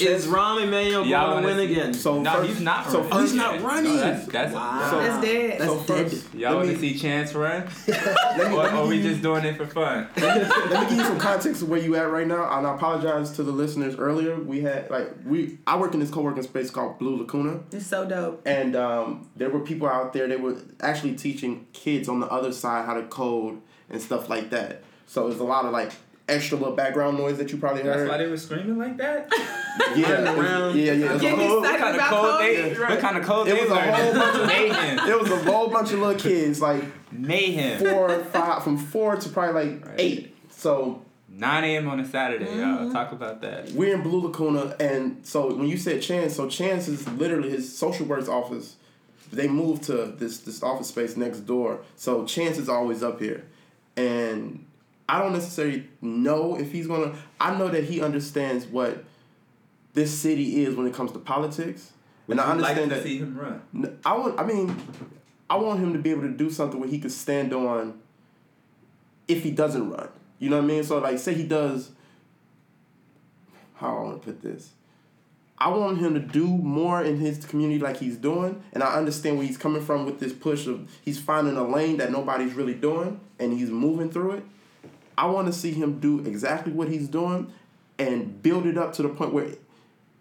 Is 0.00 0.26
Rahm 0.26 0.62
Emanuel 0.62 1.04
Y'all 1.06 1.30
going 1.32 1.42
to 1.42 1.48
win 1.48 1.56
see- 1.68 1.72
again? 1.72 1.94
So 1.94 2.20
no, 2.22 2.32
first- 2.32 2.48
he's 2.48 2.60
not 2.60 2.88
so 2.90 3.02
running. 3.02 3.12
Oh, 3.12 3.20
he's 3.20 3.34
yet. 3.34 3.42
not 3.42 3.60
No, 3.60 3.66
running? 3.68 3.96
that's, 3.98 4.26
that's 4.26 4.52
Wow. 4.54 4.88
So- 4.90 4.98
That's 5.00 5.24
dead. 5.24 5.60
That's 5.60 5.86
So 5.86 5.94
dead. 5.94 6.40
y'all 6.40 6.56
want 6.56 6.70
to 6.70 6.78
see 6.78 6.98
Chance 6.98 7.34
run? 7.34 7.68
let 7.88 7.96
me- 8.38 8.44
or 8.56 8.62
let 8.62 8.72
me 8.72 8.78
are 8.80 8.86
we 8.86 9.02
just 9.02 9.20
doing 9.22 9.44
it 9.44 9.56
for 9.56 9.66
fun? 9.66 10.08
let 10.16 10.82
me 10.82 10.88
give 10.88 10.98
you 10.98 11.04
some 11.04 11.18
context 11.28 11.62
of 11.62 11.68
where 11.68 11.80
you 11.80 11.94
at 11.96 12.10
right 12.10 12.26
now, 12.26 12.56
and 12.58 12.66
I 12.66 12.74
apologize 12.74 13.30
to 13.32 13.42
the 13.44 13.52
listeners 13.52 13.94
earlier. 13.96 14.36
We 14.36 14.62
had 14.62 14.90
like 14.90 15.10
we 15.24 15.58
I 15.68 15.76
work 15.78 15.92
in 15.94 16.00
this 16.00 16.10
co-working 16.10 16.42
space 16.44 16.70
called 16.70 16.98
Blue 16.98 17.16
Lacuna, 17.16 17.60
It's 17.70 17.86
so 17.86 18.08
dope. 18.08 18.42
and 18.46 18.74
um, 18.74 19.28
there 19.36 19.50
were 19.50 19.60
people 19.60 19.86
out 19.88 20.12
there. 20.14 20.26
They 20.26 20.36
were 20.36 20.56
actually 20.80 21.14
teaching 21.14 21.66
kids 21.74 22.08
on 22.08 22.18
the 22.20 22.26
other 22.28 22.52
side 22.52 22.86
how 22.86 22.94
to 22.94 23.02
code 23.02 23.60
and 23.90 24.00
stuff 24.00 24.28
like 24.28 24.50
that. 24.50 24.82
So 25.06 25.28
there's 25.28 25.40
a 25.40 25.44
lot 25.44 25.64
of 25.64 25.72
like 25.72 25.92
extra 26.28 26.56
little 26.56 26.76
background 26.76 27.18
noise 27.18 27.38
that 27.38 27.50
you 27.50 27.58
probably 27.58 27.82
That's 27.82 27.96
heard. 27.96 28.08
why 28.08 28.16
they 28.18 28.28
were 28.28 28.36
screaming 28.36 28.78
like 28.78 28.96
that? 28.98 29.28
yeah, 29.96 30.12
Running 30.12 30.40
around. 30.40 30.76
yeah, 30.78 30.92
yeah. 30.92 31.06
It 31.06 31.12
was, 31.14 31.22
a 31.24 31.30
whole, 31.36 31.60
What 31.60 31.78
kind 31.80 31.88
of 31.90 31.94
about 31.96 32.10
code 32.10 32.30
code? 32.30 32.40
they, 32.40 32.72
Yeah, 32.72 32.88
what 32.90 33.00
kind 33.00 33.16
of 33.18 33.24
code 33.24 33.48
It 33.48 33.60
was 33.60 33.70
a 33.70 33.80
whole 33.80 34.12
bunch 34.14 34.36
of- 34.38 34.46
Mayhem. 34.46 34.98
it 35.10 35.20
was 35.20 35.30
a 35.32 35.36
whole 35.50 35.68
bunch 35.68 35.92
of 35.92 35.98
little 35.98 36.14
kids, 36.20 36.60
like 36.60 36.84
Mayhem. 37.12 37.78
four, 37.80 38.24
five, 38.26 38.62
from 38.62 38.76
four 38.78 39.16
to 39.16 39.28
probably 39.28 39.70
like 39.72 39.86
Right. 39.86 39.94
eight. 39.98 40.36
So 40.50 41.02
9 41.28 41.64
a.m. 41.64 41.88
on 41.88 41.98
a 41.98 42.04
Saturday, 42.06 42.44
Mm-hmm. 42.44 42.60
y'all. 42.84 42.92
Talk 42.92 43.10
about 43.12 43.40
that. 43.42 43.70
we're 43.72 43.94
in 43.94 44.02
Blue 44.02 44.20
Lacuna, 44.20 44.76
and 44.78 45.26
so 45.26 45.52
when 45.54 45.66
you 45.66 45.76
said 45.78 46.00
Chance, 46.02 46.36
so 46.36 46.48
Chance 46.48 46.86
is 46.86 47.08
literally 47.08 47.50
his 47.50 47.76
social 47.76 48.06
works 48.06 48.28
office. 48.28 48.76
They 49.32 49.46
moved 49.48 49.84
to 49.84 50.06
this 50.18 50.38
this 50.38 50.62
office 50.62 50.88
space 50.88 51.16
next 51.16 51.40
door, 51.40 51.80
so 51.96 52.24
Chance 52.24 52.58
is 52.58 52.68
always 52.68 53.02
up 53.02 53.20
here, 53.20 53.44
and 53.96 54.64
I 55.08 55.18
don't 55.20 55.32
necessarily 55.32 55.88
know 56.00 56.56
if 56.58 56.72
he's 56.72 56.86
gonna. 56.86 57.14
I 57.40 57.56
know 57.56 57.68
that 57.68 57.84
he 57.84 58.00
understands 58.00 58.66
what 58.66 59.04
this 59.94 60.16
city 60.16 60.62
is 60.64 60.76
when 60.76 60.86
it 60.86 60.94
comes 60.94 61.12
to 61.12 61.18
politics, 61.18 61.92
and 62.28 62.40
I 62.40 62.48
Would 62.48 62.56
you 62.56 62.62
like 62.62 62.70
understand 62.78 62.90
to 62.90 62.96
that. 62.96 63.02
see 63.04 63.18
him 63.18 63.36
run. 63.38 63.98
I 64.04 64.16
want. 64.16 64.38
I 64.38 64.44
mean, 64.44 64.76
I 65.48 65.56
want 65.56 65.80
him 65.80 65.92
to 65.92 65.98
be 65.98 66.10
able 66.10 66.22
to 66.22 66.30
do 66.30 66.50
something 66.50 66.78
where 66.78 66.88
he 66.88 66.98
could 67.00 67.12
stand 67.12 67.52
on. 67.52 67.98
If 69.28 69.42
he 69.44 69.50
doesn't 69.52 69.90
run, 69.90 70.08
you 70.40 70.50
know 70.50 70.56
what 70.56 70.64
I 70.64 70.68
mean. 70.68 70.82
So 70.84 70.98
like, 70.98 71.18
say 71.18 71.34
he 71.34 71.44
does. 71.46 71.90
How 73.76 73.96
I 73.96 74.02
want 74.02 74.22
to 74.22 74.26
put 74.26 74.42
this. 74.42 74.72
I 75.60 75.68
want 75.68 75.98
him 75.98 76.14
to 76.14 76.20
do 76.20 76.46
more 76.46 77.04
in 77.04 77.18
his 77.18 77.44
community 77.44 77.78
like 77.78 77.98
he's 77.98 78.16
doing, 78.16 78.62
and 78.72 78.82
I 78.82 78.94
understand 78.94 79.36
where 79.36 79.46
he's 79.46 79.58
coming 79.58 79.82
from 79.82 80.06
with 80.06 80.18
this 80.18 80.32
push 80.32 80.66
of 80.66 80.90
he's 81.02 81.20
finding 81.20 81.56
a 81.56 81.64
lane 81.64 81.98
that 81.98 82.10
nobody's 82.10 82.54
really 82.54 82.74
doing, 82.74 83.20
and 83.38 83.52
he's 83.52 83.68
moving 83.68 84.10
through 84.10 84.32
it. 84.32 84.44
I 85.18 85.26
want 85.26 85.48
to 85.48 85.52
see 85.52 85.72
him 85.72 86.00
do 86.00 86.20
exactly 86.20 86.72
what 86.72 86.88
he's 86.88 87.08
doing, 87.08 87.52
and 87.98 88.42
build 88.42 88.64
it 88.64 88.78
up 88.78 88.94
to 88.94 89.02
the 89.02 89.10
point 89.10 89.34
where 89.34 89.48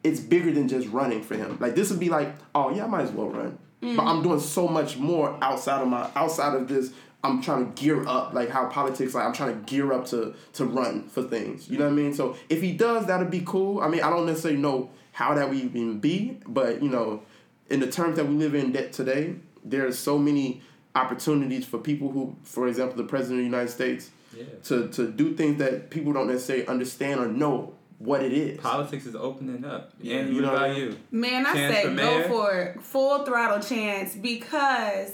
it's 0.04 0.20
bigger 0.20 0.52
than 0.52 0.68
just 0.68 0.90
running 0.90 1.24
for 1.24 1.36
him. 1.36 1.58
Like 1.60 1.74
this 1.74 1.90
would 1.90 2.00
be 2.00 2.10
like, 2.10 2.36
oh 2.54 2.76
yeah, 2.76 2.84
I 2.84 2.88
might 2.88 3.04
as 3.04 3.12
well 3.12 3.30
run. 3.30 3.58
But 3.80 3.88
mm-hmm. 3.88 4.00
I'm 4.02 4.22
doing 4.22 4.42
so 4.42 4.68
much 4.68 4.98
more 4.98 5.38
outside 5.42 5.82
of 5.82 5.88
my 5.88 6.10
outside 6.16 6.54
of 6.54 6.68
this. 6.68 6.92
I'm 7.24 7.42
trying 7.42 7.74
to 7.74 7.82
gear 7.82 8.06
up, 8.08 8.34
like 8.34 8.50
how 8.50 8.68
politics. 8.68 9.14
Like 9.14 9.26
I'm 9.26 9.34
trying 9.34 9.58
to 9.58 9.72
gear 9.72 9.94
up 9.94 10.06
to 10.08 10.36
to 10.54 10.66
run 10.66 11.08
for 11.08 11.24
things. 11.24 11.70
You 11.70 11.78
know 11.78 11.86
what 11.86 11.94
I 11.94 11.96
mean? 11.96 12.14
So 12.14 12.36
if 12.50 12.62
he 12.62 12.74
does, 12.74 13.06
that'd 13.08 13.32
be 13.32 13.42
cool. 13.46 13.80
I 13.80 13.88
mean, 13.88 14.02
I 14.02 14.10
don't 14.10 14.26
necessarily 14.26 14.60
know 14.60 14.90
how 15.20 15.34
that 15.34 15.50
would 15.50 15.58
even 15.58 16.00
be, 16.00 16.38
but 16.48 16.82
you 16.82 16.88
know, 16.90 17.22
in 17.70 17.82
the 17.82 17.92
terms 17.92 18.16
that 18.16 18.26
we 18.26 18.36
live 18.36 18.56
in 18.56 18.72
that 18.72 18.94
today, 18.94 19.36
there's 19.66 20.00
so 20.00 20.18
many 20.18 20.62
opportunities 20.96 21.66
for 21.66 21.78
people 21.78 22.10
who, 22.10 22.34
for 22.44 22.70
example, 22.70 22.96
the 22.96 23.04
president 23.04 23.40
of 23.40 23.44
the 23.44 23.50
United 23.58 23.70
States, 23.70 24.12
Yeah. 24.34 24.46
to 24.70 24.88
to 24.90 25.12
do 25.12 25.34
things 25.36 25.58
that 25.60 25.90
people 25.90 26.14
don't 26.14 26.28
necessarily 26.28 26.66
understand 26.68 27.20
or 27.20 27.28
know 27.28 27.74
what 27.98 28.24
it 28.24 28.32
is. 28.32 28.60
Politics 28.62 29.06
is 29.08 29.16
opening 29.16 29.66
up. 29.66 29.92
Yeah, 30.02 30.16
Yeah, 30.22 30.26
you 30.28 30.36
you 30.36 30.42
know 30.42 30.54
what 30.54 30.62
what 30.62 30.62
I 30.62 30.68
about 30.68 30.78
you? 30.84 30.98
Man, 31.12 31.46
I 31.46 31.54
Chance 31.54 31.76
say 31.76 31.96
go 31.96 32.24
for 32.30 32.54
it. 32.62 32.82
Full 32.82 33.26
throttle 33.26 33.60
chance 33.60 34.16
because 34.16 35.12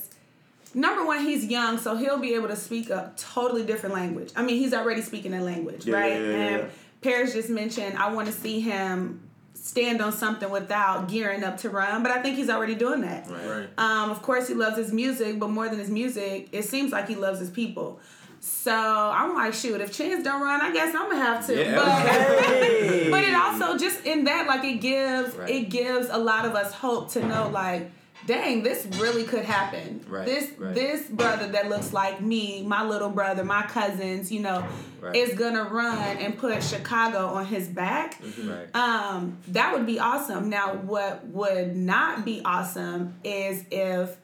number 0.76 1.04
one, 1.04 1.22
he's 1.26 1.46
young, 1.46 1.80
so 1.80 1.96
he'll 1.96 2.20
be 2.20 2.36
able 2.36 2.50
to 2.50 2.56
speak 2.68 2.92
a 2.92 3.12
totally 3.18 3.64
different 3.66 3.96
language. 3.96 4.32
I 4.36 4.44
mean, 4.44 4.58
he's 4.58 4.74
already 4.74 5.02
speaking 5.02 5.34
a 5.34 5.42
language, 5.42 5.88
Yeah, 5.88 5.96
right? 5.96 6.14
yeah, 6.22 6.30
yeah, 6.30 6.58
and. 6.60 6.72
Paris 7.02 7.34
just 7.34 7.50
mentioned 7.52 7.98
I 8.00 8.12
want 8.16 8.26
to 8.28 8.34
see 8.34 8.60
him 8.62 9.22
stand 9.56 10.02
on 10.02 10.12
something 10.12 10.50
without 10.50 11.08
gearing 11.10 11.44
up 11.44 11.58
to 11.58 11.70
run, 11.70 12.04
but 12.04 12.12
I 12.12 12.22
think 12.22 12.36
he's 12.38 12.50
already 12.50 12.76
doing 12.76 13.02
that. 13.02 13.28
Right. 13.30 13.68
Um, 13.78 14.12
of 14.12 14.22
course, 14.22 14.48
he 14.48 14.54
loves 14.54 14.78
his 14.78 14.92
music, 14.94 15.40
but 15.40 15.50
more 15.50 15.68
than 15.70 15.80
his 15.80 15.90
music, 15.90 16.50
it 16.52 16.64
seems 16.66 16.92
like 16.92 17.08
he 17.08 17.16
loves 17.16 17.40
his 17.40 17.50
people. 17.50 18.00
So 18.42 18.72
I'm 18.76 19.34
like, 19.34 19.54
shoot, 19.56 19.82
if 19.82 19.92
Chance 19.92 20.24
don't 20.24 20.42
run, 20.42 20.62
I 20.62 20.72
guess 20.72 20.94
I'm 20.94 21.10
gonna 21.10 21.16
have 21.16 21.48
to. 21.48 21.56
Yeah. 21.58 21.76
But, 21.76 23.10
but 23.12 23.24
it 23.24 23.34
also 23.34 23.76
just 23.78 24.06
in 24.06 24.26
that, 24.26 24.46
like, 24.48 24.64
it 24.64 24.82
gives 24.82 25.36
Right. 25.36 25.50
it 25.50 25.70
gives 25.70 26.10
a 26.10 26.18
lot 26.18 26.46
of 26.46 26.54
us 26.54 26.72
hope 26.74 27.10
to 27.14 27.26
know, 27.26 27.50
like, 27.52 27.90
dang, 28.26 28.64
this 28.64 28.86
really 29.00 29.24
could 29.24 29.46
happen. 29.46 30.04
Right, 30.08 30.26
This 30.26 30.52
right. 30.58 30.74
this 30.74 31.08
brother 31.08 31.48
that 31.52 31.70
looks 31.70 31.94
like 31.94 32.22
me, 32.22 32.64
my 32.64 32.84
little 32.84 33.10
brother, 33.10 33.44
my 33.44 33.64
cousins, 33.64 34.32
you 34.32 34.40
know, 34.42 34.66
Right. 35.02 35.16
is 35.16 35.38
gonna 35.38 35.64
run 35.64 36.18
and 36.18 36.36
put 36.38 36.64
Chicago 36.64 37.28
on 37.28 37.46
his 37.46 37.68
back. 37.68 38.20
Right. 38.44 38.76
Um, 38.76 39.38
that 39.50 39.74
would 39.74 39.86
be 39.86 40.00
awesome. 40.00 40.50
Now, 40.50 40.74
what 40.76 41.26
would 41.28 41.76
not 41.76 42.26
be 42.26 42.42
awesome 42.44 43.14
is 43.24 43.64
if, 43.70 44.18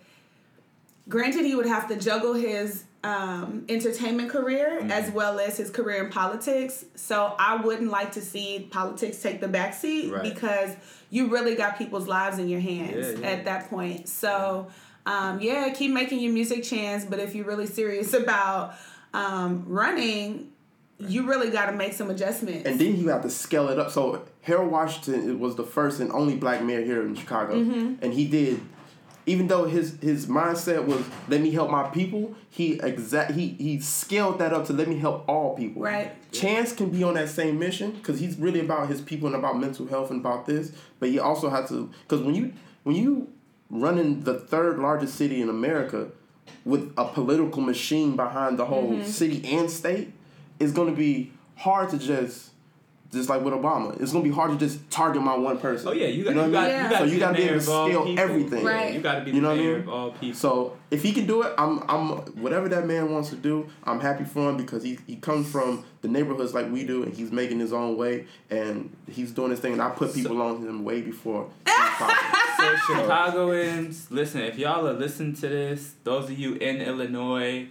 granted, 1.07 1.45
he 1.45 1.55
would 1.55 1.65
have 1.67 1.87
to 1.89 1.95
juggle 1.97 2.33
his 2.33 2.85
um, 3.03 3.65
entertainment 3.67 4.29
career 4.29 4.77
Mm-hmm. 4.79 4.91
as 4.91 5.11
well 5.11 5.39
as 5.39 5.57
his 5.57 5.69
career 5.71 6.03
in 6.03 6.11
politics. 6.11 6.85
So 6.95 7.33
I 7.37 7.55
wouldn't 7.57 7.89
like 7.89 8.11
to 8.13 8.21
see 8.21 8.67
politics 8.71 9.21
take 9.21 9.41
the 9.41 9.47
backseat 9.47 10.21
because 10.23 10.75
you 11.11 11.27
really 11.27 11.53
got 11.53 11.77
people's 11.77 12.07
lives 12.07 12.39
in 12.39 12.49
your 12.49 12.59
hands 12.61 12.95
Yeah, 13.13 13.19
yeah. 13.19 13.27
at 13.27 13.45
that 13.45 13.69
point. 13.69 14.09
So. 14.09 14.67
Um, 15.03 15.41
yeah, 15.41 15.67
keep 15.73 15.89
making 15.91 16.19
your 16.19 16.31
music 16.31 16.63
chance, 16.63 17.03
but 17.05 17.17
if 17.17 17.33
you're 17.33 17.47
really 17.47 17.65
serious 17.65 18.13
about 18.23 18.75
um, 19.15 19.65
running, 19.67 20.51
you 20.99 21.27
really 21.27 21.49
got 21.49 21.65
to 21.65 21.71
make 21.71 21.93
some 21.93 22.11
adjustments. 22.11 22.69
And 22.69 22.79
then 22.79 22.95
you 22.97 23.07
have 23.09 23.23
to 23.23 23.29
scale 23.31 23.69
it 23.69 23.79
up. 23.79 23.89
So 23.89 24.23
Harold 24.43 24.71
Washington 24.71 25.39
was 25.39 25.55
the 25.55 25.63
first 25.63 25.99
and 26.01 26.11
only 26.11 26.35
black 26.35 26.61
mayor 26.61 26.83
here 26.83 27.01
in 27.01 27.15
Chicago, 27.15 27.55
Mm-hmm. 27.55 27.95
and 28.03 28.13
he 28.13 28.27
did. 28.27 28.61
Even 29.27 29.47
though 29.47 29.65
his 29.65 29.97
his 30.01 30.25
mindset 30.25 30.85
was 30.85 31.03
let 31.27 31.41
me 31.41 31.51
help 31.51 31.69
my 31.69 31.83
people, 31.89 32.35
he 32.49 32.79
exact 32.81 33.31
he 33.31 33.49
he 33.59 33.79
scaled 33.79 34.39
that 34.39 34.51
up 34.53 34.65
to 34.65 34.73
let 34.73 34.87
me 34.87 34.97
help 34.97 35.23
all 35.29 35.55
people. 35.55 35.81
Right. 35.83 36.11
Chance 36.31 36.73
can 36.73 36.89
be 36.89 37.03
on 37.03 37.13
that 37.15 37.29
same 37.29 37.59
mission 37.59 37.91
because 37.91 38.19
he's 38.19 38.37
really 38.37 38.59
about 38.61 38.87
his 38.89 39.01
people 39.01 39.27
and 39.27 39.35
about 39.35 39.59
mental 39.59 39.85
health 39.87 40.09
and 40.09 40.19
about 40.21 40.45
this. 40.47 40.71
But 40.99 41.09
he 41.09 41.19
also 41.19 41.49
has 41.49 41.69
to 41.69 41.91
because 42.03 42.21
when 42.25 42.35
you 42.35 42.53
when 42.83 42.95
you 42.95 43.31
running 43.69 44.21
the 44.21 44.33
third 44.39 44.79
largest 44.79 45.15
city 45.15 45.41
in 45.41 45.49
America 45.49 46.09
with 46.65 46.91
a 46.97 47.05
political 47.05 47.61
machine 47.61 48.15
behind 48.15 48.57
the 48.59 48.65
whole 48.65 48.91
Mm-hmm. 48.91 49.03
city 49.09 49.47
and 49.55 49.69
state, 49.69 50.11
it's 50.59 50.71
going 50.73 50.89
to 50.89 50.95
be 50.95 51.31
hard 51.55 51.89
to 51.89 51.97
just 51.97 52.50
just 53.11 53.29
like 53.29 53.41
with 53.41 53.53
Obama. 53.53 53.99
It's 54.01 54.11
going 54.11 54.23
to 54.23 54.29
be 54.29 54.33
hard 54.33 54.51
to 54.51 54.57
just 54.57 54.89
target 54.89 55.21
my 55.21 55.35
one 55.37 55.57
person. 55.57 55.87
Oh 55.89 55.91
yeah, 55.91 56.07
you 56.07 56.23
got 56.23 56.35
know 56.35 56.45
you 56.45 56.51
what 56.51 56.61
got? 56.61 56.69
Yeah. 56.69 56.83
you 56.83 56.89
got 56.89 56.97
So 56.99 57.03
to 57.05 57.09
you 57.09 57.15
be 57.15 57.19
gotta 57.19 57.33
be 57.37 57.43
able 57.43 57.51
to 57.51 57.57
of 57.57 57.63
scale 57.63 58.05
people. 58.05 58.19
everything. 58.19 58.63
Yeah, 58.65 58.71
Right. 58.71 58.93
You 58.93 59.01
got 59.01 59.15
to 59.19 59.25
be 59.25 59.31
You 59.31 59.35
the 59.35 59.41
know 59.41 59.49
what 59.49 59.59
I 59.59 59.61
mean? 59.63 59.75
of 59.75 59.89
all 59.89 60.11
people. 60.11 60.35
So 60.39 60.77
if 60.89 61.03
he 61.03 61.11
can 61.11 61.25
do 61.25 61.43
it, 61.43 61.53
I'm 61.57 61.83
I'm 61.89 62.07
whatever 62.41 62.69
that 62.69 62.85
man 62.87 63.11
wants 63.11 63.29
to 63.31 63.35
do. 63.35 63.67
I'm 63.83 63.99
happy 63.99 64.23
for 64.23 64.49
him 64.49 64.57
because 64.57 64.83
he 64.83 64.97
he 65.07 65.17
comes 65.17 65.49
from 65.51 65.83
the 66.01 66.07
neighborhoods 66.07 66.53
like 66.53 66.71
we 66.71 66.83
do, 66.83 67.03
and 67.03 67.13
he's 67.13 67.31
making 67.31 67.59
his 67.59 67.73
own 67.73 67.97
way, 67.97 68.25
and 68.49 68.95
he's 69.09 69.31
doing 69.31 69.51
his 69.51 69.59
thing. 69.59 69.73
And 69.73 69.81
I 69.81 69.89
put 69.89 70.13
people 70.13 70.41
on 70.41 70.61
him 70.65 70.83
way 70.83 71.01
before. 71.01 71.49
So 72.57 72.75
Chicagoans, 73.25 74.11
listen, 74.11 74.41
if 74.41 74.57
y'all 74.59 74.87
are 74.87 74.93
listening 74.93 75.33
to 75.35 75.47
this, 75.47 75.93
those 76.03 76.25
of 76.29 76.37
you 76.37 76.53
in 76.55 76.77
Illinois, 76.77 77.67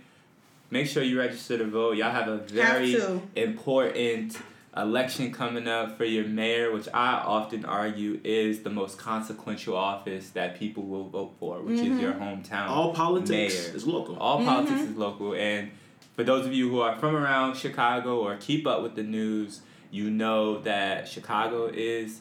make 0.70 0.88
sure 0.88 1.02
you 1.02 1.18
register 1.18 1.58
to 1.58 1.64
vote. 1.64 1.96
Y'all 1.96 2.10
have 2.10 2.26
a 2.28 2.38
very 2.38 2.92
to. 2.94 3.22
important 3.36 4.36
election 4.76 5.32
coming 5.32 5.66
up 5.66 5.96
for 5.96 6.04
your 6.04 6.24
mayor, 6.24 6.72
which 6.72 6.88
I 6.94 7.14
often 7.14 7.64
argue 7.64 8.20
is 8.22 8.62
the 8.62 8.70
most 8.70 8.98
consequential 8.98 9.76
office 9.76 10.30
that 10.30 10.58
people 10.58 10.84
will 10.84 11.08
vote 11.08 11.34
for, 11.40 11.60
which 11.60 11.80
is 11.80 12.00
your 12.00 12.12
hometown. 12.12 12.68
All 12.68 12.94
politics 12.94 13.66
mayor. 13.66 13.76
is 13.76 13.86
local. 13.86 14.16
All 14.16 14.44
politics 14.44 14.82
is 14.82 14.96
local. 14.96 15.34
And 15.34 15.70
for 16.14 16.22
those 16.22 16.46
of 16.46 16.52
you 16.52 16.70
who 16.70 16.80
are 16.80 16.96
from 16.98 17.16
around 17.16 17.56
Chicago 17.56 18.20
or 18.20 18.36
keep 18.36 18.66
up 18.66 18.82
with 18.82 18.94
the 18.94 19.02
news, 19.02 19.62
you 19.90 20.08
know 20.08 20.60
that 20.60 21.08
Chicago 21.08 21.66
is 21.66 22.20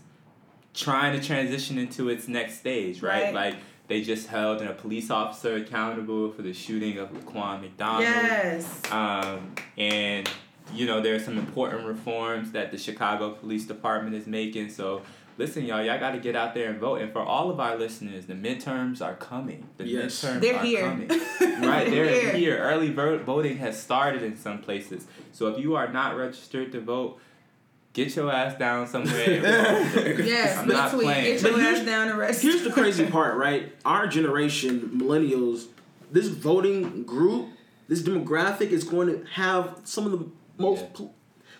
trying 0.74 1.20
to 1.20 1.26
transition 1.26 1.78
into 1.78 2.10
its 2.10 2.28
next 2.28 2.60
stage, 2.60 3.02
right? 3.02 3.26
Right. 3.26 3.34
Like 3.34 3.56
they 3.88 4.02
just 4.02 4.28
held 4.28 4.62
a 4.62 4.74
police 4.74 5.10
officer 5.12 5.56
accountable 5.56 6.32
for 6.32 6.42
the 6.42 6.54
shooting 6.54 6.98
of 6.98 7.12
Laquan 7.12 7.62
McDonald. 7.62 8.04
yes. 8.04 8.82
Um, 8.92 9.54
and 9.78 10.30
you 10.74 10.86
know 10.86 11.02
there 11.02 11.16
are 11.16 11.20
some 11.20 11.38
important 11.38 11.86
reforms 11.86 12.52
that 12.52 12.72
the 12.72 12.78
Chicago 12.78 13.32
Police 13.32 13.66
Department 13.66 14.16
is 14.16 14.28
making. 14.28 14.70
So 14.70 15.02
listen, 15.38 15.66
y'all, 15.66 15.82
y'all 15.84 16.00
got 16.00 16.12
to 16.12 16.20
get 16.20 16.36
out 16.36 16.54
there 16.54 16.70
and 16.70 16.80
vote. 16.80 17.02
And 17.02 17.12
for 17.14 17.22
all 17.22 17.50
of 17.50 17.60
our 17.60 17.78
listeners, 17.78 18.26
the 18.26 18.34
midterms 18.34 19.02
are 19.02 19.16
coming. 19.16 19.68
The 19.78 19.86
Yes. 19.86 20.24
midterms 20.24 20.42
They're 20.42 20.56
are 20.58 20.64
here. 20.64 20.82
coming. 20.90 21.08
right, 21.70 21.90
they're 21.90 22.10
Here. 22.10 22.34
here. 22.34 22.58
Early 22.60 22.92
vote 22.92 23.22
voting 23.22 23.58
has 23.58 23.82
started 23.82 24.22
in 24.24 24.38
some 24.38 24.60
places. 24.60 25.08
So 25.32 25.48
if 25.48 25.60
you 25.60 25.76
are 25.76 25.88
not 25.92 26.18
registered 26.18 26.72
to 26.74 26.82
vote, 26.82 27.20
get 27.94 28.16
your 28.16 28.32
ass 28.32 28.58
down 28.60 28.86
somewhere. 28.88 29.26
Yes. 30.26 30.58
I'm 30.58 30.68
Big 30.68 30.76
not 30.76 30.92
tweet. 30.92 31.04
playing. 31.06 31.24
Get 31.36 31.42
your 31.42 31.52
But 31.54 31.62
ass 31.62 31.86
down 31.86 32.10
and 32.10 32.18
rest. 32.20 32.42
Here's 32.42 32.64
the 32.64 32.72
crazy 32.72 33.06
part, 33.18 33.36
right? 33.38 33.72
Our 33.86 34.08
generation, 34.08 34.92
millennials, 34.94 35.68
this 36.12 36.28
voting 36.28 37.04
group, 37.04 37.48
this 37.88 38.02
demographic 38.04 38.70
is 38.72 38.84
going 38.84 39.08
to 39.08 39.26
have 39.34 39.80
some 39.84 40.06
of 40.06 40.12
the 40.12 40.26
most 40.60 40.82
Yeah. 40.82 40.88
pol- 40.94 41.14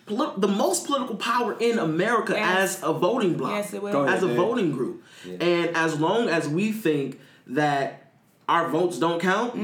poli- 0.06 0.32
the 0.38 0.48
most 0.48 0.86
political 0.86 1.16
power 1.16 1.56
in 1.58 1.78
America 1.78 2.32
Yes. 2.34 2.76
as 2.76 2.82
a 2.82 2.92
voting 2.92 3.34
bloc. 3.34 3.52
Yes, 3.52 3.74
it 3.74 3.82
will. 3.82 3.92
Go 3.92 4.02
ahead, 4.02 4.16
as 4.16 4.22
a 4.22 4.28
Dave. 4.28 4.36
voting 4.36 4.72
group. 4.72 5.02
Yeah. 5.26 5.36
And 5.44 5.76
as 5.76 5.98
long 5.98 6.28
as 6.28 6.48
we 6.48 6.72
think 6.72 7.18
that 7.48 8.12
our 8.48 8.68
votes 8.68 8.98
don't 8.98 9.20
count, 9.20 9.54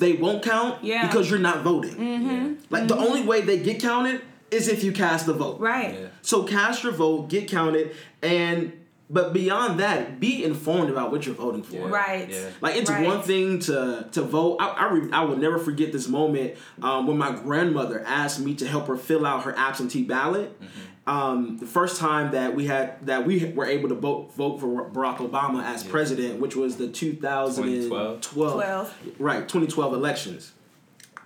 they 0.00 0.14
won't 0.14 0.42
count 0.42 0.76
Mm-hmm. 0.76 0.86
Yeah. 0.86 1.06
because 1.06 1.30
you're 1.30 1.38
not 1.38 1.62
voting. 1.62 1.96
Yeah. 1.98 2.48
Like 2.70 2.88
the 2.88 2.96
only 2.96 3.22
way 3.22 3.40
they 3.42 3.58
get 3.58 3.80
counted 3.80 4.20
is 4.50 4.68
if 4.68 4.82
you 4.84 4.92
cast 4.92 5.26
the 5.26 5.32
vote. 5.34 5.60
Right. 5.60 5.94
Yeah. 5.98 6.06
So 6.22 6.42
cast 6.42 6.82
your 6.82 6.92
vote, 6.92 7.28
get 7.28 7.48
counted, 7.48 7.92
and 8.22 8.72
but 9.12 9.32
beyond 9.32 9.78
that, 9.80 10.18
be 10.18 10.42
informed 10.42 10.88
about 10.90 11.12
what 11.12 11.26
you're 11.26 11.34
voting 11.34 11.62
for. 11.62 11.76
Yeah. 11.76 11.88
Right. 11.88 12.28
Yeah. 12.30 12.48
Like 12.62 12.76
it's 12.76 12.90
Right. 12.90 13.06
one 13.06 13.20
thing 13.22 13.58
to 13.60 14.08
to 14.12 14.22
vote. 14.22 14.56
I 14.58 14.68
I, 14.68 14.92
re, 14.92 15.12
I 15.12 15.22
will 15.24 15.36
never 15.36 15.58
forget 15.58 15.92
this 15.92 16.08
moment 16.08 16.54
um, 16.82 17.06
when 17.06 17.18
my 17.18 17.30
grandmother 17.32 18.02
asked 18.06 18.40
me 18.40 18.54
to 18.56 18.66
help 18.66 18.86
her 18.88 18.96
fill 18.96 19.26
out 19.26 19.44
her 19.44 19.54
absentee 19.56 20.02
ballot. 20.02 20.58
Um, 21.04 21.58
the 21.58 21.66
first 21.66 21.98
time 22.00 22.30
that 22.30 22.54
we 22.54 22.66
had 22.66 23.04
that 23.06 23.26
we 23.26 23.44
were 23.56 23.66
able 23.66 23.88
to 23.90 23.94
vote 23.96 24.32
vote 24.34 24.60
for 24.60 24.88
Barack 24.90 25.16
Obama 25.18 25.62
as 25.64 25.82
president, 25.84 26.38
which 26.40 26.54
was 26.56 26.76
the 26.76 26.88
2012 26.88 28.20
Twelve. 28.20 28.94
right 29.18 29.40
2012 29.48 29.94
elections. 29.94 30.52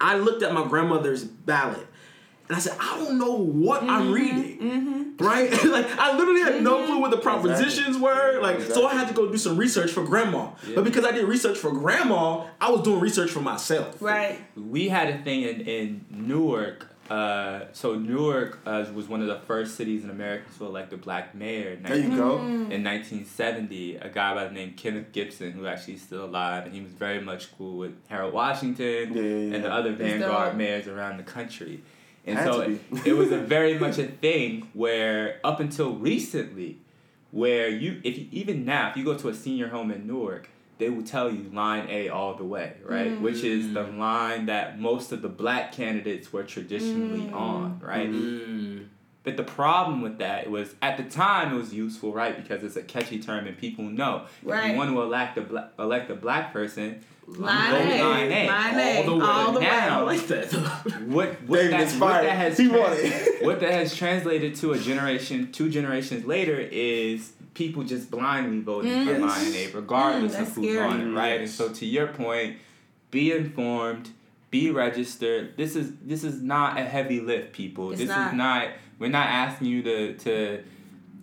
I 0.01 0.17
looked 0.19 0.43
at 0.43 0.53
my 0.53 0.67
grandmother's 0.67 1.25
ballot. 1.25 1.87
And 2.49 2.57
I 2.57 2.61
said, 2.61 2.77
I 2.81 2.97
don't 2.99 3.19
know 3.19 3.33
what 3.33 3.81
Mm-hmm. 3.83 3.91
I'm 3.91 4.13
reading, 4.13 5.17
right? 5.19 5.51
like 5.65 5.87
I 5.99 6.17
literally 6.17 6.43
had 6.43 6.63
no 6.63 6.87
clue 6.87 6.99
what 6.99 7.11
the 7.11 7.17
propositions 7.19 7.99
were. 7.99 8.41
Like, 8.41 8.61
so 8.63 8.87
I 8.87 8.95
had 8.95 9.09
to 9.09 9.15
go 9.15 9.31
do 9.31 9.37
some 9.39 9.57
research 9.57 9.91
for 9.91 10.05
grandma. 10.05 10.51
But 10.75 10.85
because 10.85 11.05
I 11.05 11.11
did 11.13 11.25
research 11.25 11.59
for 11.59 11.73
grandma, 11.73 12.45
I 12.61 12.71
was 12.71 12.83
doing 12.83 13.01
research 13.01 13.31
for 13.31 13.41
myself. 13.41 14.01
Right. 14.01 14.39
we 14.57 14.89
had 14.89 15.09
a 15.11 15.19
thing 15.23 15.43
in, 15.43 15.61
in 15.63 16.05
Newark. 16.11 16.89
Uh, 17.11 17.67
so 17.73 17.95
Newark 17.95 18.59
uh, 18.67 18.85
was 18.93 19.07
one 19.09 19.21
of 19.21 19.29
the 19.29 19.39
first 19.41 19.77
cities 19.77 20.03
in 20.03 20.11
America 20.11 20.47
to 20.59 20.67
elect 20.67 20.93
a 20.93 20.97
black 20.97 21.35
mayor. 21.37 21.73
in 21.75 21.83
There 21.85 21.97
you 21.97 22.09
go. 22.17 22.39
Mm-hmm. 22.39 22.73
in 22.73 22.83
1970, 22.83 23.97
a 23.97 24.09
guy 24.09 24.35
by 24.35 24.45
the 24.45 24.51
name 24.51 24.75
Kenneth 24.77 25.13
Gibson, 25.13 25.53
who 25.53 25.67
actually 25.67 25.95
is 25.95 26.03
still 26.03 26.25
alive, 26.25 26.65
and 26.67 26.75
he 26.75 26.81
was 26.81 26.91
very 26.93 27.21
much 27.21 27.57
cool 27.57 27.77
with 27.79 27.95
Harold 28.09 28.33
Washington 28.35 29.15
Yeah, 29.15 29.23
yeah, 29.23 29.55
and 29.55 29.65
the 29.65 29.73
other 29.73 29.91
That's 29.95 30.03
vanguard 30.11 30.49
dope. 30.51 30.57
mayors 30.57 30.89
around 30.89 31.19
the 31.19 31.23
country. 31.23 31.83
And 32.27 32.39
so 32.39 32.61
it, 32.61 32.81
it 33.07 33.13
was 33.13 33.31
a 33.31 33.39
very 33.57 33.79
much 33.79 33.99
a 33.99 34.07
thing 34.07 34.69
where 34.75 35.41
up 35.45 35.61
until 35.61 35.95
recently, 35.95 36.79
where 37.31 37.69
you 37.69 38.01
if 38.05 38.19
you, 38.19 38.27
even 38.33 38.65
now 38.65 38.91
if 38.91 38.97
you 38.97 39.05
go 39.05 39.17
to 39.17 39.29
a 39.29 39.35
senior 39.35 39.69
home 39.69 39.91
in 39.91 40.07
Newark, 40.07 40.49
they 40.79 40.91
will 40.91 41.05
tell 41.05 41.31
you 41.31 41.51
line 41.53 41.87
A 41.89 42.09
all 42.09 42.35
the 42.35 42.45
way, 42.45 42.75
right? 42.85 43.21
Which 43.21 43.43
is 43.45 43.73
the 43.73 43.85
line 43.85 44.47
that 44.47 44.79
most 44.79 45.13
of 45.13 45.23
the 45.23 45.29
black 45.29 45.73
candidates 45.73 46.33
were 46.33 46.43
traditionally 46.43 47.31
on, 47.33 47.81
right? 47.83 48.11
Mm. 48.11 48.89
But 49.27 49.37
the 49.37 49.43
problem 49.43 50.03
with 50.03 50.19
that 50.19 50.49
was 50.49 50.77
at 50.81 50.97
the 50.97 51.03
time 51.03 51.53
it 51.53 51.57
was 51.57 51.75
useful, 51.75 52.13
right? 52.13 52.41
Because 52.41 52.63
it's 52.63 52.77
a 52.77 52.83
catchy 52.83 53.19
term 53.19 53.49
and 53.49 53.59
people 53.59 53.83
know. 53.83 54.23
If 54.41 54.49
Right. 54.49 54.71
you 54.71 54.77
want 54.77 54.91
to 54.93 55.03
elect 55.03 55.37
a 55.37 55.41
black, 55.41 55.71
elect 55.81 56.09
a 56.13 56.15
black 56.15 56.53
person, 56.53 57.01
Line 57.27 57.71
Go 57.73 57.77
A. 57.77 58.03
line 58.05 58.31
A. 58.31 58.47
Line 58.47 58.79
A. 58.79 58.97
All 58.99 59.03
the 59.05 59.19
way. 59.19 59.27
All 59.27 59.53
the 59.53 59.61
Now- 59.63 60.07
way. 60.07 60.17
like 60.17 60.27
that. 60.29 60.53
what 61.09 61.43
what 61.49 61.59
David 61.59 61.73
that, 61.73 61.93
what 62.01 62.23
that 62.23 62.37
has 62.37 62.57
trans- 62.57 63.29
what 63.43 63.59
that 63.59 63.73
has 63.73 63.97
translated 63.97 64.55
to 64.55 64.73
a 64.75 64.79
generation, 64.79 65.51
two 65.51 65.71
generations 65.71 66.25
later, 66.25 66.61
is 66.71 67.33
people 67.55 67.83
just 67.83 68.13
blindly 68.13 68.61
voting 68.61 69.05
for 69.05 69.11
Yes. 69.11 69.21
line 69.21 69.55
A, 69.57 69.67
regardless 69.77 70.37
Mm, 70.37 70.41
of 70.43 70.55
who's 70.55 70.69
scary. 70.71 70.79
on 70.87 71.01
it, 71.01 71.11
right? 71.13 71.41
And 71.41 71.51
so, 71.51 71.69
to 71.71 71.85
your 71.85 72.07
point, 72.07 72.59
be 73.11 73.33
informed, 73.33 74.11
be 74.53 74.71
registered. 74.71 75.57
This 75.57 75.75
is 75.75 75.91
this 76.07 76.23
is 76.23 76.41
not 76.41 76.79
a 76.79 76.85
heavy 76.85 77.19
lift, 77.19 77.53
people. 77.53 77.91
It's 77.91 77.99
this 78.03 78.09
not. 78.09 78.29
is 78.29 78.35
not. 78.39 78.69
We're 78.99 79.11
not 79.11 79.27
asking 79.29 79.69
you 79.69 79.83
to 79.83 80.15
to 80.19 80.63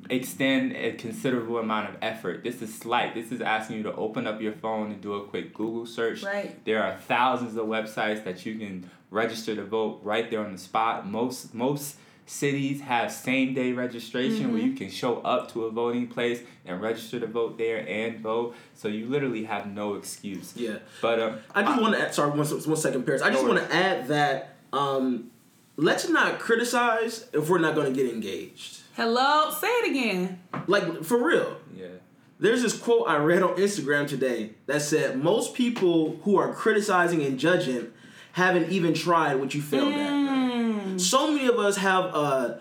extend 0.10 0.74
a 0.76 0.92
considerable 0.94 1.58
amount 1.58 1.90
of 1.90 1.96
effort. 2.02 2.44
This 2.44 2.62
is 2.62 2.74
slight. 2.78 3.14
This 3.16 3.32
is 3.32 3.40
asking 3.42 3.78
you 3.78 3.84
to 3.84 3.94
open 3.96 4.28
up 4.28 4.42
your 4.42 4.52
phone 4.52 4.92
and 4.92 5.02
do 5.02 5.14
a 5.16 5.24
quick 5.26 5.54
Google 5.54 5.86
search. 5.86 6.24
Right. 6.24 6.64
There 6.66 6.84
are 6.84 6.98
thousands 6.98 7.56
of 7.56 7.66
websites 7.68 8.24
that 8.26 8.46
you 8.46 8.58
can 8.60 8.90
register 9.12 9.56
to 9.56 9.64
vote 9.64 10.02
right 10.04 10.30
there 10.30 10.44
on 10.46 10.52
the 10.52 10.58
spot. 10.58 11.08
Most 11.08 11.54
most 11.54 11.98
cities 12.26 12.80
have 12.82 13.12
same 13.12 13.54
day 13.54 13.72
registration 13.74 14.52
where 14.54 14.62
Mm-hmm. 14.62 14.72
you 14.72 14.76
can 14.78 14.90
show 14.90 15.18
up 15.22 15.52
to 15.54 15.66
a 15.66 15.72
voting 15.72 16.08
place 16.08 16.40
and 16.66 16.82
register 16.82 17.20
to 17.20 17.28
vote 17.28 17.58
there 17.58 17.86
and 17.88 18.20
vote. 18.20 18.56
So 18.76 18.88
you 18.88 19.08
literally 19.08 19.44
have 19.46 19.68
no 19.68 19.96
excuse. 19.96 20.54
Yeah. 20.56 20.78
But 21.02 21.20
um, 21.20 21.40
I 21.56 21.64
just 21.64 21.82
want 21.82 21.96
to 21.96 22.02
add, 22.02 22.14
sorry, 22.14 22.30
one, 22.30 22.40
one 22.48 22.76
second, 22.78 23.06
Paris. 23.06 23.22
I 23.22 23.30
just 23.30 23.46
want 23.46 23.60
to 23.60 23.76
add 23.76 24.08
that 24.08 24.56
um, 24.72 25.32
let's 25.76 26.08
not 26.10 26.40
criticize 26.40 27.28
if 27.34 27.50
we're 27.50 27.60
not 27.60 27.76
going 27.76 27.94
to 27.94 28.04
get 28.04 28.12
engaged. 28.14 28.80
Hello, 28.96 29.52
say 29.52 29.68
it 29.68 29.90
again. 29.92 30.40
Like, 30.68 31.04
for 31.04 31.24
real. 31.26 31.58
yeah. 31.76 31.88
There's 32.40 32.62
this 32.62 32.78
quote 32.78 33.08
I 33.08 33.18
read 33.18 33.42
on 33.42 33.56
Instagram 33.56 34.08
today 34.08 34.52
that 34.66 34.82
said, 34.82 35.22
Most 35.24 35.54
people 35.54 36.18
who 36.24 36.36
are 36.38 36.54
criticizing 36.54 37.22
and 37.24 37.40
judging 37.40 37.92
haven't 38.34 38.70
even 38.72 38.94
tried 38.94 39.36
what 39.36 39.54
you 39.54 39.62
failed 39.62 39.94
Mm. 39.94 40.94
at. 40.96 41.02
So 41.02 41.32
many 41.32 41.48
of 41.48 41.58
us 41.58 41.78
have 41.78 42.06
uh, 42.14 42.56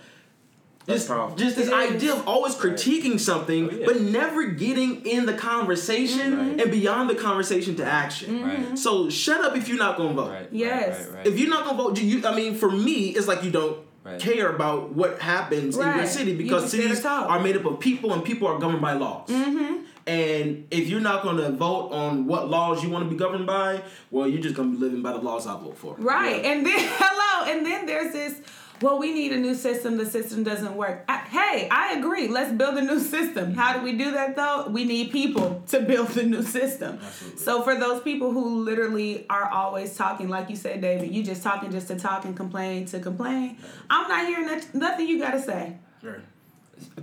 That's 0.87 1.01
just, 1.01 1.09
powerful. 1.09 1.37
just 1.37 1.57
this 1.57 1.71
idea 1.71 2.13
of 2.15 2.27
always 2.27 2.55
critiquing 2.55 3.19
something, 3.21 3.69
Oh, 3.71 3.75
yeah. 3.75 3.87
but 3.87 4.01
never 4.01 4.45
getting 4.47 5.05
in 5.07 5.27
the 5.27 5.35
conversation 5.35 6.37
Right. 6.37 6.61
and 6.61 6.71
beyond 6.71 7.09
the 7.09 7.15
conversation 7.15 7.77
to 7.77 7.85
action. 7.85 8.43
Right. 8.45 8.79
So 8.79 9.09
shut 9.11 9.41
up 9.43 9.57
if 9.57 9.69
you're 9.69 9.79
not 9.79 9.97
gonna 9.97 10.15
vote. 10.15 10.31
Right. 10.31 10.49
Yes. 10.51 10.99
Right, 10.99 11.07
right, 11.09 11.17
right. 11.19 11.27
If 11.27 11.39
you're 11.39 11.51
not 11.51 11.65
gonna 11.65 11.79
vote, 11.83 11.99
you 12.01 12.27
I 12.27 12.35
mean, 12.35 12.55
for 12.57 12.71
me, 12.71 13.11
it's 13.11 13.29
like 13.29 13.45
you 13.45 13.51
don't 13.51 13.79
Right. 14.05 14.19
care 14.21 14.49
about 14.53 14.91
what 14.95 15.21
happens 15.21 15.77
in 15.77 15.83
your 15.97 16.07
city 16.07 16.35
because 16.35 16.63
just 16.63 16.73
there 16.73 16.89
to 16.89 16.97
cities 16.97 17.05
are 17.07 17.39
made 17.39 17.57
up 17.57 17.65
of 17.65 17.79
people 17.79 18.13
and 18.13 18.25
people 18.25 18.49
are 18.49 18.59
governed 18.59 18.83
by 18.83 18.95
laws. 18.95 19.29
Mm-hmm. 19.29 19.77
And 20.09 20.67
if 20.73 20.89
you're 20.89 21.01
not 21.01 21.23
gonna 21.23 21.53
vote 21.53 21.93
on 21.93 22.27
what 22.27 22.51
laws 22.51 22.83
you 22.83 22.91
want 22.91 23.05
to 23.05 23.09
be 23.11 23.15
governed 23.17 23.47
by, 23.47 23.81
well, 24.11 24.27
you're 24.27 24.43
just 24.43 24.57
gonna 24.57 24.71
be 24.71 24.77
living 24.79 25.03
by 25.03 25.13
the 25.13 25.19
laws 25.19 25.47
I 25.47 25.53
vote 25.57 25.79
for. 25.79 25.95
Right. 25.99 26.45
And 26.45 26.67
then 26.67 26.75
hello, 26.99 27.53
and 27.53 27.65
then 27.65 27.87
there's 27.87 28.13
this 28.13 28.35
well, 28.83 28.99
we 28.99 29.15
need 29.15 29.33
a 29.33 29.39
new 29.39 29.55
system. 29.55 29.97
The 29.97 30.07
system 30.07 30.43
doesn't 30.43 30.77
work. 30.77 31.05
I, 31.09 31.19
hey, 31.19 31.69
I 31.71 31.99
agree. 31.99 32.29
Let's 32.29 32.53
build 32.53 32.77
a 32.77 32.83
new 32.83 32.99
system. 33.01 33.55
How 33.55 33.79
do 33.79 33.85
we 33.85 33.97
do 33.97 34.11
that 34.13 34.37
though? 34.37 34.69
We 34.69 34.85
need 34.85 35.13
people 35.13 35.63
to 35.69 35.81
build 35.81 36.09
the 36.09 36.25
new 36.25 36.43
system. 36.43 36.99
Absolutely. 37.03 37.41
So 37.41 37.63
for 37.63 37.79
those 37.79 38.03
people 38.03 38.33
who 38.33 38.63
literally 38.65 39.27
are 39.31 39.49
always 39.49 39.97
talking, 39.97 40.29
like 40.29 40.51
you 40.51 40.57
said, 40.57 40.81
David, 40.81 41.15
you 41.15 41.23
just 41.23 41.43
talking 41.43 41.71
just 41.71 41.89
to 41.89 41.99
talk 41.99 42.25
and 42.25 42.37
complain 42.37 42.87
to 42.87 43.01
complain. 43.01 43.57
I'm 43.89 44.09
not 44.09 44.27
hearing 44.27 44.47
that, 44.47 44.75
nothing 44.75 45.09
you 45.09 45.19
gotta 45.19 45.41
say. 45.41 45.77
Right. 46.03 46.21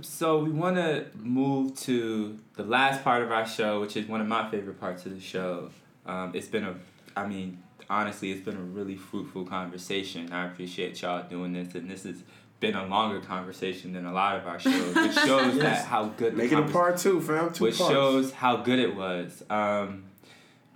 So 0.02 0.42
we 0.44 0.50
want 0.50 0.76
to 0.76 1.06
move 1.16 1.74
to 1.80 2.38
the 2.56 2.64
last 2.64 3.02
part 3.02 3.22
of 3.22 3.32
our 3.32 3.46
show, 3.46 3.80
which 3.80 3.96
is 3.96 4.06
one 4.06 4.20
of 4.20 4.26
my 4.26 4.50
favorite 4.50 4.78
parts 4.78 5.06
of 5.06 5.14
the 5.14 5.20
show. 5.20 5.70
Um, 6.04 6.32
it's 6.34 6.48
been 6.48 6.64
a, 6.64 6.74
I 7.16 7.26
mean, 7.26 7.62
honestly, 7.90 8.30
it's 8.30 8.44
been 8.44 8.56
a 8.56 8.60
really 8.60 8.96
fruitful 8.96 9.44
conversation. 9.44 10.32
I 10.32 10.46
appreciate 10.46 11.02
y'all 11.02 11.28
doing 11.28 11.52
this, 11.52 11.74
and 11.74 11.90
this 11.90 12.04
has 12.04 12.22
been 12.60 12.76
a 12.76 12.86
longer 12.86 13.20
conversation 13.20 13.92
than 13.92 14.06
a 14.06 14.12
lot 14.12 14.36
of 14.36 14.46
our 14.46 14.58
shows, 14.60 14.94
which 14.94 15.14
shows 15.14 15.58
that 15.58 15.84
how 15.84 16.06
good. 16.06 16.34
the 16.34 16.36
Make 16.38 16.52
it 16.52 16.58
a 16.58 16.62
part 16.62 16.96
two, 16.96 17.20
fam. 17.20 17.52
Two 17.52 17.64
which 17.64 17.76
parts. 17.76 17.92
shows 17.92 18.32
how 18.32 18.56
good 18.56 18.78
it 18.78 18.94
was. 18.94 19.42
Um, 19.50 20.04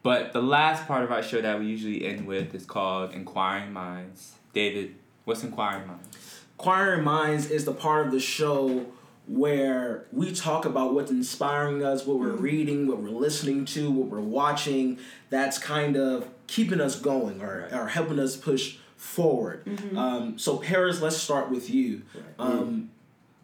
but 0.02 0.32
the 0.34 0.42
last 0.42 0.86
part 0.86 1.04
of 1.04 1.12
our 1.12 1.22
show 1.22 1.40
that 1.40 1.58
we 1.58 1.66
usually 1.66 2.04
end 2.04 2.26
with 2.26 2.54
is 2.54 2.66
called 2.66 3.12
Inquiring 3.12 3.72
Minds. 3.72 4.34
David, 4.52 4.96
what's 5.24 5.42
Inquiring 5.42 5.86
Minds? 5.86 6.42
Inquiring 6.58 7.04
Minds 7.04 7.50
is 7.50 7.64
the 7.64 7.72
part 7.72 8.06
of 8.06 8.12
the 8.12 8.20
show 8.20 8.86
where 9.26 10.04
we 10.12 10.32
talk 10.32 10.66
about 10.66 10.92
what's 10.92 11.10
inspiring 11.10 11.82
us, 11.82 12.04
what 12.06 12.18
we're 12.18 12.28
reading, 12.32 12.86
what 12.86 12.98
we're 12.98 13.08
listening 13.08 13.64
to, 13.64 13.90
what 13.90 14.08
we're 14.08 14.20
watching. 14.20 14.98
That's 15.30 15.58
kind 15.58 15.96
of 15.96 16.28
keeping 16.46 16.80
us 16.80 16.98
going 17.00 17.40
or, 17.42 17.68
or 17.72 17.88
helping 17.88 18.18
us 18.18 18.36
push 18.36 18.76
forward. 18.96 19.62
Um, 19.96 20.38
so, 20.38 20.56
Paris, 20.58 21.00
let's 21.00 21.16
start 21.16 21.50
with 21.50 21.68
you. 21.70 22.02
Um, 22.38 22.90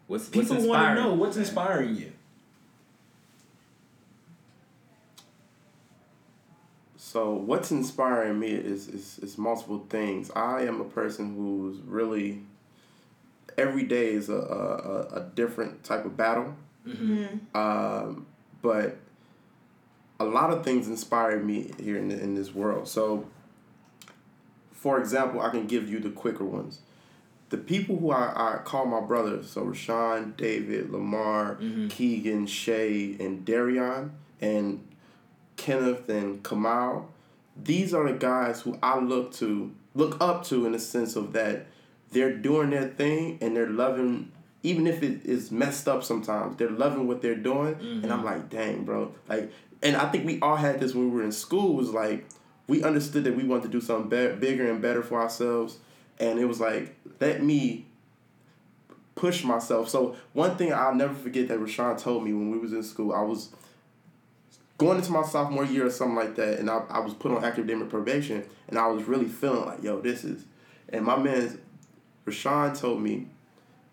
What's, 0.07 0.25
what's 0.35 0.49
people 0.49 0.67
want 0.67 0.81
to 0.97 1.03
know 1.03 1.13
what's 1.13 1.37
inspiring 1.37 1.95
you. 1.95 2.11
So 6.97 7.33
what's 7.33 7.71
inspiring 7.71 8.39
me 8.39 8.49
is, 8.51 8.87
is 8.87 9.19
is 9.19 9.37
multiple 9.37 9.85
things. 9.89 10.31
I 10.35 10.61
am 10.63 10.79
a 10.81 10.85
person 10.85 11.35
who's 11.35 11.77
really 11.85 12.41
every 13.57 13.83
day 13.83 14.11
is 14.13 14.29
a 14.29 14.33
a, 14.35 14.37
a- 15.17 15.19
a 15.21 15.29
different 15.35 15.83
type 15.83 16.05
of 16.05 16.15
battle. 16.15 16.55
Um, 17.53 18.25
but 18.61 18.97
a 20.21 20.23
lot 20.23 20.51
of 20.51 20.63
things 20.63 20.87
inspire 20.87 21.39
me 21.39 21.71
here 21.79 21.97
in, 21.97 22.11
in 22.11 22.35
this 22.35 22.53
world. 22.53 22.87
So, 22.87 23.25
for 24.71 24.99
example, 24.99 25.41
I 25.41 25.49
can 25.49 25.67
give 25.67 25.89
you 25.89 25.99
the 25.99 26.09
quicker 26.09 26.45
ones. 26.45 26.79
The 27.49 27.57
people 27.57 27.97
who 27.97 28.11
I, 28.11 28.55
I 28.55 28.57
call 28.63 28.85
my 28.85 29.01
brothers, 29.01 29.51
so 29.51 29.65
Rashawn, 29.65 30.37
David, 30.37 30.89
Lamar, 30.89 31.55
mm-hmm. 31.55 31.89
Keegan, 31.89 32.47
Shay, 32.47 33.17
and 33.19 33.45
Darion, 33.45 34.11
and 34.39 34.87
Kenneth 35.57 36.07
and 36.07 36.43
Kamal, 36.43 37.09
these 37.61 37.93
are 37.93 38.09
the 38.09 38.17
guys 38.17 38.61
who 38.61 38.79
I 38.81 38.99
look 38.99 39.33
to 39.33 39.73
look 39.93 40.17
up 40.21 40.45
to 40.45 40.65
in 40.65 40.71
the 40.71 40.79
sense 40.79 41.17
of 41.17 41.33
that 41.33 41.65
they're 42.11 42.35
doing 42.35 42.69
their 42.69 42.87
thing 42.87 43.37
and 43.41 43.55
they're 43.55 43.69
loving 43.69 44.31
even 44.63 44.85
if 44.85 45.01
it 45.01 45.25
is 45.25 45.51
messed 45.51 45.87
up 45.87 46.03
sometimes, 46.03 46.55
they're 46.57 46.69
loving 46.69 47.07
what 47.07 47.21
they're 47.21 47.35
doing. 47.35 47.75
And 47.79 48.11
I'm 48.11 48.19
mm-hmm. 48.19 48.25
like, 48.25 48.49
dang, 48.49 48.83
bro. 48.83 49.11
Like 49.27 49.51
and 49.81 49.95
I 49.95 50.09
think 50.09 50.25
we 50.25 50.39
all 50.41 50.55
had 50.55 50.79
this 50.79 50.93
when 50.93 51.11
we 51.11 51.17
were 51.17 51.23
in 51.23 51.31
school 51.31 51.75
was 51.75 51.89
like 51.89 52.25
we 52.67 52.83
understood 52.83 53.23
that 53.25 53.35
we 53.35 53.43
wanted 53.43 53.63
to 53.63 53.69
do 53.69 53.81
something 53.81 54.09
be- 54.09 54.35
bigger 54.39 54.69
and 54.71 54.81
better 54.81 55.03
for 55.03 55.19
ourselves. 55.19 55.77
And 56.19 56.39
it 56.39 56.45
was 56.45 56.59
like, 56.59 56.95
let 57.19 57.43
me 57.43 57.85
push 59.15 59.43
myself. 59.43 59.89
So 59.89 60.15
one 60.33 60.55
thing 60.55 60.73
I'll 60.73 60.95
never 60.95 61.13
forget 61.13 61.47
that 61.49 61.59
Rashawn 61.59 61.99
told 61.99 62.23
me 62.23 62.31
when 62.31 62.49
we 62.51 62.57
was 62.57 62.71
in 62.71 62.83
school, 62.83 63.13
I 63.13 63.21
was 63.21 63.49
going 64.77 64.97
into 64.97 65.11
my 65.11 65.23
sophomore 65.23 65.65
year 65.65 65.85
or 65.85 65.89
something 65.89 66.15
like 66.15 66.35
that, 66.35 66.59
and 66.59 66.69
I, 66.69 66.83
I 66.89 66.99
was 66.99 67.13
put 67.13 67.31
on 67.31 67.43
academic 67.43 67.89
probation, 67.89 68.43
and 68.67 68.79
I 68.79 68.87
was 68.87 69.03
really 69.03 69.27
feeling 69.27 69.65
like, 69.65 69.83
yo, 69.83 69.99
this 69.99 70.23
is, 70.23 70.45
and 70.89 71.05
my 71.05 71.17
man, 71.17 71.59
Rashawn 72.25 72.79
told 72.79 73.01
me, 73.01 73.27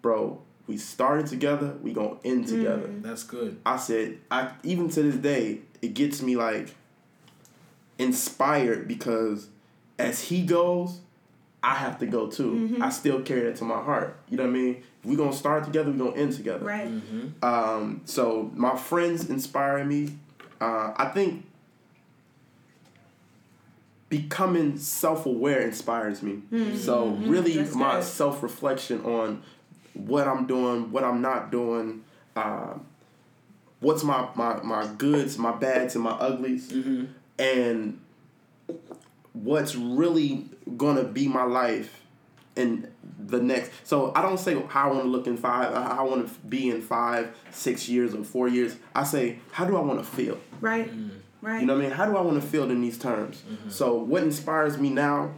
bro, 0.00 0.40
we 0.68 0.76
started 0.76 1.26
together, 1.26 1.74
we 1.82 1.92
gonna 1.92 2.16
end 2.24 2.44
mm. 2.44 2.50
together. 2.50 2.88
That's 3.00 3.24
good. 3.24 3.58
I 3.66 3.78
said, 3.78 4.18
I 4.30 4.52
even 4.62 4.88
to 4.90 5.02
this 5.02 5.16
day, 5.16 5.62
it 5.82 5.94
gets 5.94 6.22
me 6.22 6.36
like 6.36 6.74
inspired 7.98 8.86
because 8.86 9.48
as 9.98 10.20
he 10.22 10.42
goes, 10.42 11.00
I 11.62 11.74
have 11.74 11.98
to 11.98 12.06
go 12.06 12.28
too. 12.28 12.52
Mm-hmm. 12.52 12.82
I 12.82 12.90
still 12.90 13.22
carry 13.22 13.40
that 13.42 13.56
to 13.56 13.64
my 13.64 13.82
heart. 13.82 14.16
You 14.28 14.36
know 14.36 14.44
what 14.44 14.50
I 14.50 14.52
mean? 14.52 14.84
If 15.02 15.06
we 15.06 15.16
gonna 15.16 15.32
start 15.32 15.64
together, 15.64 15.90
we 15.90 15.98
gonna 15.98 16.12
end 16.12 16.34
together. 16.34 16.64
Right. 16.64 16.86
Mm-hmm. 16.86 17.42
Um, 17.42 18.02
so 18.04 18.50
my 18.54 18.76
friends 18.76 19.28
inspire 19.30 19.84
me. 19.84 20.18
Uh, 20.60 20.92
I 20.96 21.06
think 21.06 21.46
becoming 24.10 24.78
self-aware 24.78 25.60
inspires 25.60 26.22
me. 26.22 26.42
Mm. 26.52 26.76
So 26.76 27.06
mm-hmm. 27.06 27.30
really, 27.30 27.54
That's 27.54 27.74
my 27.74 28.00
self-reflection 28.00 29.04
on 29.04 29.42
what 29.98 30.26
I'm 30.28 30.46
doing, 30.46 30.90
what 30.92 31.04
I'm 31.04 31.20
not 31.20 31.50
doing, 31.50 32.04
uh, 32.36 32.74
what's 33.80 34.04
my, 34.04 34.28
my 34.34 34.62
my 34.62 34.86
goods, 34.98 35.38
my 35.38 35.52
bads, 35.52 35.94
and 35.94 36.04
my 36.04 36.12
uglies, 36.12 36.72
and 37.38 38.00
what's 39.32 39.74
really 39.74 40.46
gonna 40.76 41.04
be 41.04 41.28
my 41.28 41.44
life 41.44 42.02
in 42.56 42.90
the 43.26 43.40
next. 43.40 43.70
So 43.84 44.12
I 44.14 44.22
don't 44.22 44.38
say 44.38 44.60
how 44.68 44.90
I 44.90 44.92
want 44.92 45.04
to 45.04 45.08
look 45.08 45.26
in 45.26 45.36
five, 45.36 45.72
uh, 45.72 45.94
how 45.94 46.06
I 46.06 46.10
want 46.10 46.28
to 46.28 46.40
be 46.48 46.70
in 46.70 46.82
five, 46.82 47.34
six 47.50 47.88
years, 47.88 48.14
or 48.14 48.24
four 48.24 48.48
years. 48.48 48.76
I 48.94 49.04
say 49.04 49.38
how 49.52 49.64
do 49.64 49.76
I 49.76 49.80
want 49.80 50.00
to 50.00 50.04
feel. 50.04 50.38
Right. 50.60 50.90
Right. 51.40 51.60
You 51.60 51.66
know 51.66 51.74
what 51.74 51.84
I 51.84 51.88
mean? 51.88 51.92
How 51.96 52.06
do 52.06 52.16
I 52.16 52.20
want 52.20 52.42
to 52.42 52.46
feel 52.46 52.68
in 52.68 52.80
these 52.80 52.98
terms? 52.98 53.44
So 53.68 53.94
what 53.94 54.24
inspires 54.24 54.76
me 54.76 54.90
now 54.90 55.30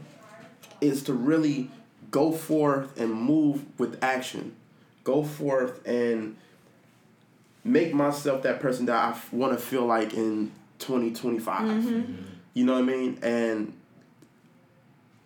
is 0.81 1.03
to 1.05 1.13
really 1.13 1.71
go 2.11 2.33
forth 2.33 2.99
and 2.99 3.13
move 3.13 3.65
with 3.79 4.03
action. 4.03 4.57
Go 5.05 5.23
forth 5.23 5.87
and 5.87 6.37
make 7.65 7.95
myself 7.95 8.43
that 8.43 8.61
person 8.61 8.87
that 8.87 8.97
I 8.97 9.19
want 9.35 9.53
to 9.53 9.59
feel 9.59 9.87
like 9.87 10.15
in 10.15 10.51
2025. 10.79 11.61
Mm-hmm. 11.61 11.89
Mm-hmm. 11.89 12.15
You 12.55 12.65
know 12.65 12.75
what 12.75 12.83
I 12.83 12.87
mean? 12.87 13.19
And 13.23 13.73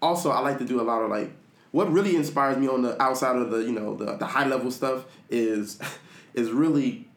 also 0.02 0.30
I 0.30 0.40
like 0.40 0.58
to 0.58 0.64
do 0.64 0.80
a 0.80 0.82
lot 0.82 1.02
of 1.02 1.10
like 1.10 1.30
what 1.70 1.90
really 1.90 2.14
inspires 2.14 2.56
me 2.56 2.68
on 2.68 2.82
the 2.82 3.00
outside 3.02 3.36
of 3.36 3.50
the, 3.50 3.58
you 3.58 3.72
know, 3.72 3.96
the, 3.96 4.16
the 4.16 4.26
high 4.26 4.46
level 4.46 4.70
stuff 4.70 5.04
is 5.30 5.78
is 6.34 6.50
really 6.50 7.08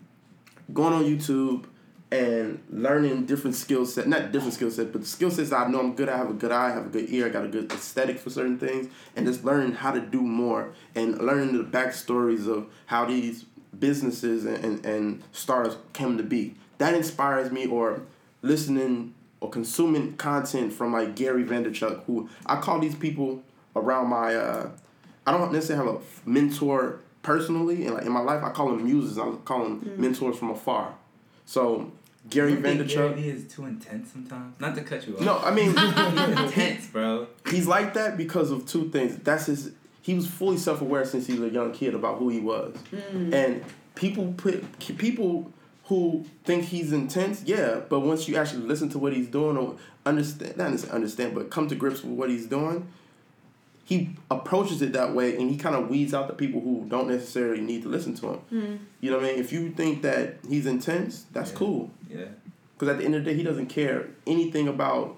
going 0.74 0.94
on 0.94 1.04
YouTube 1.04 1.66
and 2.12 2.64
learning 2.70 3.26
different 3.26 3.56
skill 3.56 3.86
set, 3.86 4.08
not 4.08 4.32
different 4.32 4.54
skill 4.54 4.72
set, 4.72 4.92
but 4.94 5.02
the 5.02 5.08
skill 5.08 5.30
sets 5.30 5.52
I 5.52 5.68
know 5.68 5.80
I'm 5.80 5.94
good. 5.96 6.08
I 6.10 6.18
have 6.18 6.30
a 6.30 6.34
good 6.34 6.52
eye, 6.52 6.68
I 6.68 6.72
have 6.72 6.86
a 6.86 6.90
good 6.90 7.10
ear, 7.10 7.26
I 7.26 7.30
got 7.30 7.44
a 7.46 7.50
good 7.50 7.72
aesthetic 7.72 8.18
for 8.20 8.30
certain 8.30 8.58
things, 8.58 8.88
and 9.16 9.26
just 9.26 9.44
learning 9.44 9.74
how 9.74 9.92
to 9.92 10.00
do 10.00 10.22
more 10.22 10.70
and 10.96 11.18
learning 11.22 11.58
the 11.58 11.64
backstories 11.64 12.48
of 12.48 12.68
how 12.86 13.06
these 13.06 13.46
businesses 13.78 14.46
and, 14.46 14.64
and, 14.64 14.86
and 14.86 15.24
stars 15.34 15.76
came 15.94 16.18
to 16.18 16.24
be. 16.24 16.56
That 16.78 16.94
inspires 16.94 17.52
me, 17.52 17.66
or 17.68 18.02
listening 18.42 19.14
or 19.42 19.50
consuming 19.50 20.16
content 20.16 20.74
from 20.74 20.94
like 20.94 21.16
Gary 21.16 21.44
Vaynerchuk, 21.44 22.04
who 22.06 22.30
I 22.46 22.56
call 22.62 22.80
these 22.80 22.96
people 22.96 23.44
around 23.76 24.08
my 24.08 24.34
uh, 24.36 24.70
I 25.28 25.32
don't 25.32 25.52
necessarily 25.52 25.86
have 25.92 25.96
a 25.96 26.30
mentor 26.30 27.00
personally, 27.22 27.86
and 27.86 27.96
like 27.96 28.06
in 28.06 28.12
my 28.14 28.22
life, 28.22 28.42
I 28.44 28.52
call 28.52 28.70
them 28.70 28.84
muses. 28.86 29.18
I 29.20 29.30
call 29.44 29.64
them 29.64 29.82
Mm. 29.82 29.98
mentors 29.98 30.38
from 30.38 30.52
afar. 30.52 30.94
So 31.48 31.92
Gary 32.30 32.52
You 32.52 32.62
think 32.62 32.88
Gary 32.90 33.10
Vaynerchuk. 33.10 33.16
Vee 33.16 33.30
is 33.30 33.48
too 33.52 33.66
intense 33.66 34.12
sometimes. 34.12 34.60
Not 34.60 34.76
to 34.76 34.84
cut 34.84 35.08
you 35.08 35.16
off. 35.16 35.22
No, 35.22 35.40
I 35.40 35.52
mean 35.52 35.68
He's 35.78 36.40
intense, 36.44 36.88
bro. 36.88 37.28
he's 37.50 37.66
like 37.66 37.94
that 37.96 38.18
because 38.18 38.52
of 38.52 38.68
two 38.68 38.90
things. 38.90 39.18
That's 39.18 39.48
his. 39.48 39.72
He 40.02 40.14
was 40.14 40.28
fully 40.28 40.58
self 40.58 40.82
aware 40.82 41.06
since 41.06 41.26
he 41.26 41.34
was 41.34 41.50
a 41.50 41.54
young 41.54 41.72
kid 41.72 41.96
about 41.96 42.20
who 42.20 42.30
he 42.30 42.40
was, 42.40 42.76
mm. 42.92 43.34
and 43.34 43.64
people 43.96 44.34
put 44.38 44.80
people 44.98 45.52
who 45.86 46.26
think 46.44 46.66
he's 46.66 46.92
intense. 46.92 47.44
Yeah, 47.46 47.80
but 47.90 48.02
once 48.02 48.28
you 48.28 48.36
actually 48.36 48.64
listen 48.64 48.90
to 48.90 49.00
what 49.00 49.14
he's 49.14 49.28
doing 49.28 49.58
or 49.58 49.76
understand, 50.06 50.58
not 50.58 50.72
necessarily 50.72 50.96
understand, 50.96 51.36
but 51.36 51.50
come 51.50 51.68
to 51.70 51.76
grips 51.76 52.04
with 52.04 52.14
what 52.14 52.30
he's 52.30 52.46
doing, 52.46 52.88
he 53.88 54.10
approaches 54.30 54.82
it 54.82 54.92
that 54.94 55.16
way, 55.16 55.38
and 55.38 55.50
he 55.50 55.56
kind 55.56 55.74
of 55.74 55.90
weeds 55.90 56.14
out 56.14 56.28
the 56.28 56.34
people 56.34 56.60
who 56.60 56.86
don't 56.90 57.08
necessarily 57.08 57.62
need 57.62 57.84
to 57.84 57.88
listen 57.88 58.14
to 58.16 58.32
him. 58.34 58.40
Hmm. 58.50 58.76
You 59.00 59.12
know 59.12 59.18
what 59.18 59.26
I 59.28 59.30
mean? 59.32 59.40
If 59.40 59.54
you 59.54 59.70
think 59.72 60.02
that 60.02 60.40
he's 60.48 60.66
intense, 60.66 61.24
that's 61.32 61.52
Yeah. 61.52 61.58
cool. 61.58 61.92
Yeah. 62.10 62.26
Because 62.74 62.90
at 62.90 62.98
the 63.00 63.06
end 63.06 63.16
of 63.16 63.24
the 63.24 63.32
day, 63.32 63.38
he 63.38 63.44
doesn't 63.44 63.68
care 63.68 64.10
anything 64.28 64.68
about 64.68 65.16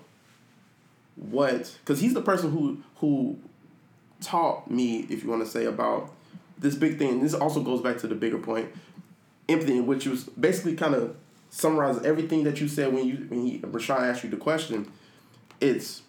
what. 1.15 1.75
Because 1.83 1.99
he's 1.99 2.13
the 2.13 2.21
person 2.21 2.51
who 2.51 2.77
who 2.97 3.37
taught 4.21 4.69
me, 4.69 5.07
if 5.09 5.23
you 5.23 5.29
want 5.29 5.43
to 5.43 5.49
say, 5.49 5.65
about 5.65 6.13
this 6.59 6.75
big 6.75 6.97
thing. 6.99 7.09
And 7.09 7.21
This 7.23 7.33
also 7.33 7.61
goes 7.63 7.81
back 7.81 7.97
to 7.99 8.07
the 8.07 8.15
bigger 8.15 8.37
point, 8.37 8.69
empathy, 9.47 9.79
which 9.81 10.05
was 10.05 10.25
basically 10.25 10.75
kind 10.75 10.93
of 10.93 11.15
summarizes 11.49 12.03
everything 12.03 12.43
that 12.43 12.61
you 12.61 12.67
said 12.67 12.93
when 12.93 13.07
you 13.07 13.15
when 13.29 13.45
he 13.47 13.59
Rashawn 13.59 14.01
asked 14.01 14.23
you 14.23 14.29
the 14.29 14.37
question. 14.37 14.91
It's 15.59 16.03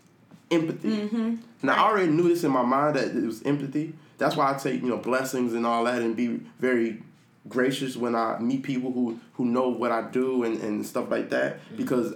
empathy. 0.50 0.88
Mm-hmm. 0.88 1.36
Now 1.62 1.74
I 1.74 1.90
already 1.90 2.10
knew 2.12 2.28
this 2.28 2.44
in 2.44 2.50
my 2.50 2.62
mind 2.62 2.96
that 2.96 3.08
it 3.08 3.24
was 3.24 3.42
empathy. 3.42 3.94
That's 4.18 4.36
why 4.36 4.54
I 4.54 4.58
take 4.58 4.82
you 4.82 4.88
know 4.88 4.98
blessings 4.98 5.54
and 5.54 5.66
all 5.66 5.84
that 5.84 6.02
and 6.02 6.16
be 6.16 6.40
very 6.58 7.02
gracious 7.48 7.96
when 7.96 8.14
I 8.14 8.38
meet 8.38 8.62
people 8.62 8.92
who 8.92 9.18
who 9.34 9.46
know 9.46 9.68
what 9.68 9.92
I 9.92 10.02
do 10.02 10.44
and, 10.44 10.60
and 10.60 10.86
stuff 10.86 11.10
like 11.10 11.30
that 11.30 11.56
mm-hmm. 11.56 11.76
because 11.76 12.14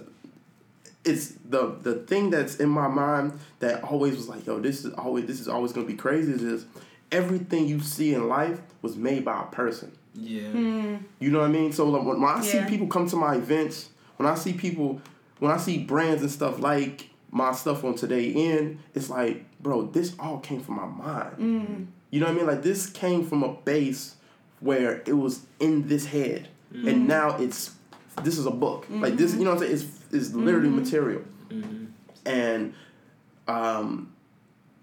it's 1.03 1.33
the 1.49 1.75
the 1.81 1.95
thing 1.95 2.29
that's 2.29 2.57
in 2.57 2.69
my 2.69 2.87
mind 2.87 3.39
that 3.59 3.83
always 3.83 4.15
was 4.15 4.27
like 4.27 4.45
yo 4.45 4.59
this 4.59 4.85
is 4.85 4.93
always 4.93 5.25
this 5.25 5.39
is 5.39 5.47
always 5.47 5.71
gonna 5.71 5.87
be 5.87 5.95
crazy 5.95 6.31
is 6.31 6.41
just 6.41 6.67
everything 7.11 7.67
you 7.67 7.79
see 7.79 8.13
in 8.13 8.27
life 8.27 8.59
was 8.81 8.95
made 8.95 9.25
by 9.25 9.41
a 9.41 9.45
person. 9.45 9.91
Yeah. 10.13 10.49
Hmm. 10.49 10.95
You 11.19 11.31
know 11.31 11.39
what 11.39 11.49
I 11.49 11.51
mean? 11.51 11.71
So 11.71 11.87
like, 11.89 12.05
when, 12.05 12.21
when 12.21 12.29
I 12.29 12.41
see 12.41 12.63
people 12.65 12.87
come 12.87 13.07
to 13.09 13.15
my 13.15 13.35
events, 13.35 13.89
when 14.17 14.27
I 14.27 14.35
see 14.35 14.53
people, 14.53 15.01
when 15.39 15.51
I 15.51 15.57
see 15.57 15.79
brands 15.79 16.21
and 16.21 16.31
stuff 16.31 16.59
like 16.59 17.09
my 17.31 17.51
stuff 17.51 17.83
on 17.83 17.95
Today 17.95 18.29
In, 18.29 18.79
it's 18.93 19.09
like, 19.09 19.45
bro, 19.61 19.83
this 19.87 20.15
all 20.19 20.39
came 20.39 20.61
from 20.61 20.75
my 20.75 20.85
mind. 20.85 21.37
Mm. 21.37 21.87
You 22.11 22.19
know 22.19 22.27
what 22.27 22.33
I 22.33 22.35
mean? 22.35 22.47
Like 22.47 22.63
this 22.63 22.89
came 22.89 23.25
from 23.25 23.43
a 23.43 23.53
base 23.53 24.15
where 24.59 25.01
it 25.05 25.13
was 25.13 25.45
in 25.59 25.87
this 25.87 26.05
head, 26.05 26.47
and 26.71 26.85
mm. 26.85 27.07
now 27.07 27.37
it's 27.37 27.75
this 28.23 28.37
is 28.37 28.45
a 28.45 28.51
book. 28.51 28.87
Like 28.89 29.17
this, 29.17 29.31
mm-hmm. 29.31 29.39
you 29.39 29.45
know 29.45 29.55
what 29.55 29.63
I'm 29.63 29.67
saying? 29.67 29.73
It's 29.73 30.13
it's 30.13 30.33
literally 30.33 30.69
mm-hmm. 30.69 30.79
material, 30.79 31.21
mm-hmm. 31.49 31.85
and 32.25 32.73
um, 33.47 34.13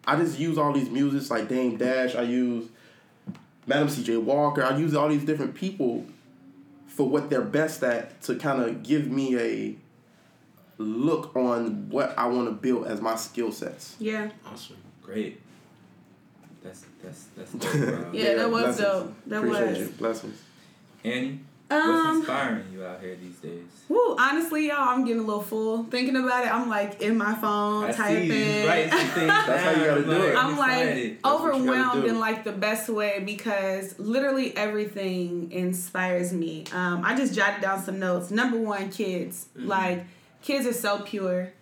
I 0.07 0.17
just 0.17 0.39
use 0.39 0.59
all 0.59 0.73
these 0.73 0.91
musics 0.91 1.31
like 1.31 1.49
Dame 1.49 1.77
Dash. 1.77 2.15
I 2.15 2.23
use 2.23 2.69
Madam 3.67 3.89
C.J. 3.89 4.19
Walker. 4.19 4.65
I 4.65 4.77
use 4.77 4.95
all 4.95 5.09
these 5.09 5.25
different 5.25 5.55
people 5.55 6.05
for 6.87 7.09
what 7.09 7.31
they're 7.31 7.41
best 7.41 7.83
at 7.83 8.21
to 8.23 8.37
kind 8.37 8.63
of 8.63 8.83
give 8.83 9.11
me 9.11 9.39
a 9.39 9.77
look 10.83 11.35
on 11.37 11.89
what 11.91 12.15
I 12.19 12.27
want 12.27 12.49
to 12.49 12.53
build 12.53 12.87
as 12.87 13.01
my 13.01 13.17
skill 13.17 13.53
sets. 13.53 13.97
Yeah. 13.99 14.31
Awesome. 14.47 14.77
Great. 15.03 15.41
That's 16.63 16.85
that's 17.03 17.25
that's 17.37 17.53
dope, 17.55 17.73
bro. 17.73 18.11
Yeah, 18.13 18.35
that 18.35 18.51
was 18.51 18.63
blessings. 18.77 18.79
dope. 18.79 19.15
That 19.27 19.37
Appreciate 19.39 19.69
was. 19.71 19.79
you. 19.81 19.87
Blessings. 19.99 20.43
Annie, 21.05 21.41
what's 21.69 21.85
Um, 21.85 22.17
inspiring 22.19 22.65
you 22.73 22.85
out 22.85 23.01
here 23.01 23.17
these 23.21 23.37
days? 23.39 23.65
Woo, 23.89 24.17
honestly, 24.17 24.69
y'all, 24.69 24.77
I'm 24.89 25.05
getting 25.05 25.25
a 25.25 25.27
little 25.27 25.43
full. 25.43 25.83
Thinking 25.85 26.15
about 26.17 26.47
it, 26.47 26.55
I'm 26.55 26.69
like 26.69 27.03
in 27.03 27.19
my 27.19 27.35
phone, 27.35 27.87
I 27.87 27.93
typing. 27.93 28.31
see 28.31 28.61
you 28.63 28.69
writing 28.69 28.91
some 28.91 29.01
things 29.09 29.27
That's 29.47 29.63
how 29.65 29.71
you 29.73 29.85
gotta 29.87 30.05
do 30.05 30.11
it. 30.13 30.37
I'm 30.37 30.53
excited. 30.53 30.59
like 30.59 30.63
That's 30.63 30.97
what 30.97 31.01
you 31.03 31.19
gotta 31.19 31.35
overwhelmed 31.35 32.05
in 32.05 32.21
like 32.21 32.45
the 32.45 32.53
best 32.53 32.89
way 32.89 33.21
because 33.27 33.99
literally 33.99 34.57
everything 34.57 35.51
inspires 35.51 36.33
me. 36.33 36.65
Um, 36.73 37.03
I 37.05 37.17
just 37.17 37.35
jotted 37.35 37.61
down 37.61 37.83
some 37.83 37.99
notes. 37.99 38.31
Number 38.31 38.59
one, 38.59 38.89
kids. 38.91 39.47
Mm-hmm. 39.59 39.67
Like 39.69 40.05
kids 40.43 40.67
are 40.67 40.73
so 40.73 41.01
pure, 41.01 41.53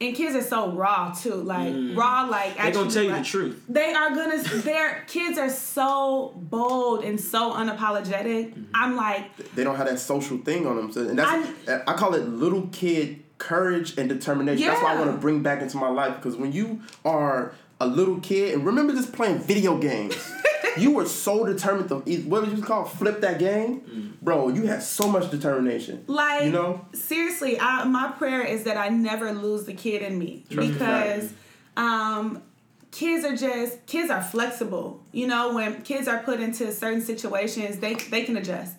and 0.00 0.16
kids 0.16 0.34
are 0.34 0.42
so 0.42 0.72
raw 0.72 1.12
too. 1.12 1.34
Like 1.34 1.74
raw, 1.94 2.22
like 2.22 2.56
They're 2.56 2.72
gonna 2.72 2.90
tell 2.90 3.02
you 3.02 3.14
the 3.14 3.22
truth. 3.22 3.64
They 3.68 3.92
are 3.92 4.10
gonna. 4.10 4.42
Their 4.42 5.04
kids 5.06 5.38
are 5.38 5.50
so 5.50 6.32
bold 6.36 7.04
and 7.04 7.20
so 7.20 7.52
unapologetic. 7.52 8.50
Mm-hmm. 8.50 8.62
I'm 8.74 8.96
like, 8.96 9.54
They 9.54 9.64
don't 9.64 9.76
have 9.76 9.86
that 9.86 9.98
social 9.98 10.38
thing 10.38 10.66
on 10.66 10.76
them, 10.76 10.92
so, 10.92 11.06
and 11.08 11.18
that's 11.18 11.48
I, 11.86 11.94
call 11.94 12.14
it 12.14 12.26
little 12.28 12.68
kid 12.68 13.22
courage 13.38 13.98
and 13.98 14.08
determination. 14.08 14.66
That's 14.66 14.82
what 14.82 14.92
I 14.92 14.98
want 14.98 15.12
to 15.12 15.18
bring 15.18 15.42
back 15.42 15.62
into 15.62 15.76
my 15.76 15.88
life 15.88 16.16
because 16.16 16.36
when 16.36 16.52
you 16.52 16.80
are 17.04 17.52
a 17.80 17.86
little 17.86 18.20
kid 18.20 18.54
and 18.54 18.64
remember 18.64 18.92
just 18.92 19.12
playing 19.12 19.38
video 19.38 19.78
games. 19.78 20.14
you 20.76 20.92
were 20.92 21.06
so 21.06 21.44
determined 21.46 21.88
to 21.88 21.96
what 22.28 22.44
did 22.44 22.56
you 22.56 22.62
call 22.62 22.84
flip 22.84 23.20
that 23.20 23.38
game, 23.38 24.16
bro. 24.22 24.48
You 24.48 24.66
had 24.66 24.82
so 24.82 25.08
much 25.08 25.30
determination. 25.30 26.04
Like 26.06 26.44
You 26.44 26.52
know? 26.52 26.84
seriously, 26.92 27.58
I, 27.58 27.84
my 27.84 28.12
prayer 28.12 28.42
is 28.42 28.64
that 28.64 28.76
I 28.76 28.88
never 28.88 29.32
lose 29.32 29.64
the 29.64 29.74
kid 29.74 30.02
in 30.02 30.18
me 30.18 30.44
Trust 30.50 30.72
because 30.72 31.32
um, 31.76 32.42
kids 32.90 33.24
are 33.24 33.36
just 33.36 33.86
kids 33.86 34.10
are 34.10 34.22
flexible. 34.22 35.02
You 35.12 35.26
know, 35.26 35.54
when 35.54 35.82
kids 35.82 36.08
are 36.08 36.18
put 36.18 36.40
into 36.40 36.72
certain 36.72 37.00
situations, 37.00 37.78
they 37.78 37.94
they 37.94 38.22
can 38.22 38.36
adjust. 38.36 38.76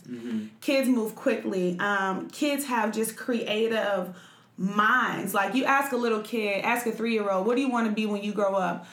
Kids 0.62 0.88
move 0.88 1.16
quickly. 1.16 1.78
Um, 1.80 2.30
kids 2.30 2.66
have 2.66 2.94
just 2.94 3.16
creative 3.16 4.16
minds. 4.58 5.34
Like 5.34 5.56
you 5.56 5.66
ask 5.66 5.92
a 5.92 5.98
little 5.98 6.22
kid, 6.22 6.64
ask 6.64 6.86
a 6.86 6.92
three 6.92 7.14
year 7.14 7.30
old, 7.30 7.46
what 7.48 7.56
do 7.56 7.62
you 7.62 7.70
want 7.70 7.88
to 7.88 7.94
be 7.94 8.06
when 8.06 8.24
you 8.24 8.34
grow 8.34 8.54
up? 8.54 8.86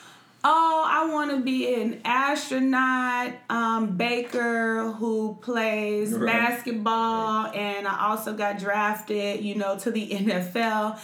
Oh, 0.51 0.83
I 0.89 1.13
want 1.13 1.31
to 1.31 1.41
be 1.41 1.75
an 1.75 2.01
astronaut, 2.07 3.35
um, 3.51 3.99
baker 3.99 4.93
who 4.93 5.37
plays 5.43 6.13
Right. 6.13 6.27
basketball, 6.33 7.49
and 7.55 7.87
I 7.87 8.07
also 8.09 8.33
got 8.33 8.59
drafted, 8.59 9.45
you 9.45 9.57
know, 9.57 9.77
to 9.81 9.91
the 9.91 10.09
NFL, 10.11 10.99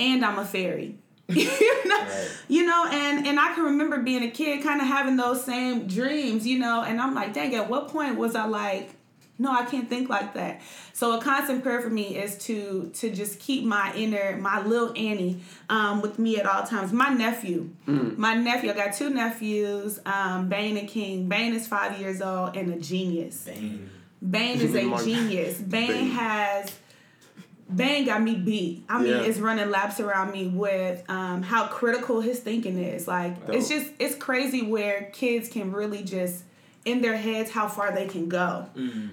and 0.00 0.24
I'm 0.24 0.38
a 0.38 0.46
fairy. 0.46 0.96
you 1.28 1.88
know, 1.88 1.98
Right. 1.98 2.28
you 2.48 2.64
know, 2.64 2.86
and 2.90 3.26
and 3.26 3.38
I 3.38 3.52
can 3.54 3.64
remember 3.64 3.98
being 3.98 4.22
a 4.22 4.30
kid, 4.30 4.62
kind 4.62 4.80
of 4.80 4.86
having 4.86 5.16
those 5.16 5.44
same 5.44 5.86
dreams, 5.86 6.46
you 6.46 6.58
know, 6.58 6.82
and 6.82 6.98
I'm 6.98 7.14
like, 7.14 7.34
dang, 7.34 7.54
at 7.54 7.68
what 7.68 7.88
point 7.88 8.16
was 8.16 8.34
I 8.34 8.46
like, 8.46 8.95
no, 9.38 9.52
I 9.52 9.64
can't 9.66 9.88
think 9.88 10.08
like 10.08 10.34
that. 10.34 10.62
So 10.92 11.18
a 11.18 11.22
constant 11.22 11.62
prayer 11.62 11.80
for 11.82 11.90
me 11.90 12.16
is 12.16 12.38
to 12.46 12.90
to 12.94 13.10
just 13.10 13.38
keep 13.38 13.64
my 13.64 13.94
inner, 13.94 14.36
my 14.38 14.62
little 14.64 14.88
Annie, 14.96 15.40
um, 15.68 16.00
with 16.00 16.18
me 16.18 16.38
at 16.38 16.46
all 16.46 16.62
times. 16.64 16.92
My 16.92 17.10
nephew, 17.10 17.70
my 17.86 18.34
nephew, 18.34 18.70
I 18.70 18.74
got 18.74 18.94
two 18.94 19.10
nephews, 19.10 20.00
um, 20.06 20.48
Bane 20.48 20.76
and 20.76 20.88
King. 20.88 21.28
Bane 21.28 21.52
is 21.52 21.66
five 21.66 22.00
years 22.00 22.22
old 22.22 22.56
and 22.56 22.72
a 22.72 22.78
genius. 22.78 23.44
Bang. 23.44 23.90
Bane 24.30 24.60
is 24.60 24.74
a 24.74 24.82
genius. 25.04 25.58
Bane 25.58 25.88
Bane. 25.88 26.10
has 26.10 26.72
Bane 27.74 28.04
got 28.06 28.22
me 28.22 28.36
beat. 28.36 28.84
I 28.88 28.98
mean, 29.02 29.08
Yeah. 29.10 29.22
it's 29.22 29.38
running 29.38 29.70
laps 29.70 29.98
around 29.98 30.30
me 30.30 30.46
with 30.48 31.02
um, 31.10 31.42
how 31.42 31.66
critical 31.66 32.20
his 32.20 32.38
thinking 32.38 32.78
is. 32.78 33.08
Like, 33.08 33.36
it's 33.48 33.68
just 33.68 33.90
it's 33.98 34.14
crazy 34.14 34.62
where 34.62 35.10
kids 35.12 35.48
can 35.48 35.72
really 35.72 36.02
just 36.04 36.44
in 36.86 37.02
their 37.02 37.16
heads 37.16 37.50
how 37.50 37.68
far 37.68 37.92
they 37.94 38.06
can 38.06 38.28
go. 38.28 38.66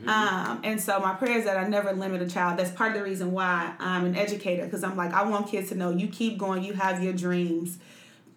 Um, 0.07 0.61
and 0.63 0.79
so 0.79 0.99
my 0.99 1.13
prayer 1.15 1.37
is 1.39 1.45
that 1.45 1.57
I 1.57 1.67
never 1.67 1.91
limit 1.91 2.21
a 2.21 2.27
child. 2.29 2.57
That's 2.59 2.71
part 2.71 2.91
of 2.91 2.97
the 2.97 3.03
reason 3.03 3.31
why 3.31 3.73
I'm 3.79 4.05
an 4.05 4.15
educator 4.15 4.63
because 4.65 4.83
I'm 4.83 4.95
like 4.95 5.11
I 5.13 5.23
want 5.23 5.47
kids 5.47 5.69
to 5.69 5.75
know 5.75 5.89
you 5.89 6.07
keep 6.07 6.37
going, 6.37 6.63
you 6.63 6.73
have 6.73 7.03
your 7.03 7.13
dreams. 7.13 7.77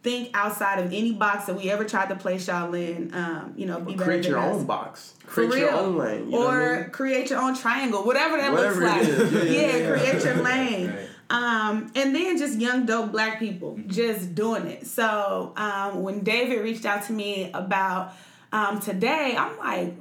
Think 0.03 0.31
outside 0.35 0.79
of 0.79 0.93
any 0.93 1.13
box 1.13 1.47
that 1.47 1.57
we 1.57 1.69
ever 1.69 1.85
tried 1.85 2.11
to 2.11 2.17
place 2.17 2.47
y'all 2.47 2.73
in. 2.75 3.13
Um, 3.13 3.55
you 3.57 3.67
know, 3.67 3.81
be 3.81 3.95
Create 3.95 4.25
your 4.27 4.39
us. 4.39 4.55
own 4.57 4.65
box. 4.65 5.15
Create 5.27 5.59
your 5.59 5.73
own 5.73 5.97
lane. 5.97 6.31
You 6.31 6.39
or 6.39 6.51
I 6.51 6.81
mean? 6.83 6.91
create 6.91 7.29
your 7.31 7.41
own 7.43 7.57
triangle, 7.57 8.05
whatever 8.05 8.37
that 8.37 8.53
Whatever 8.53 8.81
looks 8.85 9.33
like. 9.33 9.33
Yeah, 9.33 9.43
yeah, 9.51 9.77
yeah. 9.77 9.91
create 9.99 10.25
your 10.25 10.35
lane. 10.45 10.87
Right. 10.91 11.09
Um, 11.29 11.91
and 11.97 12.15
then 12.15 12.39
just 12.39 12.61
young, 12.61 12.87
dope 12.87 13.11
black 13.11 13.41
people 13.41 13.73
Mm-hmm. 13.75 13.91
just 13.91 14.33
doing 14.37 14.67
it. 14.69 14.87
So 14.87 15.53
um, 15.57 16.05
when 16.05 16.21
David 16.23 16.61
reached 16.63 16.87
out 16.87 17.03
to 17.07 17.13
me 17.13 17.51
about 17.53 18.13
um, 18.53 18.81
today, 18.81 19.35
I'm 19.37 19.59
like, 19.59 19.95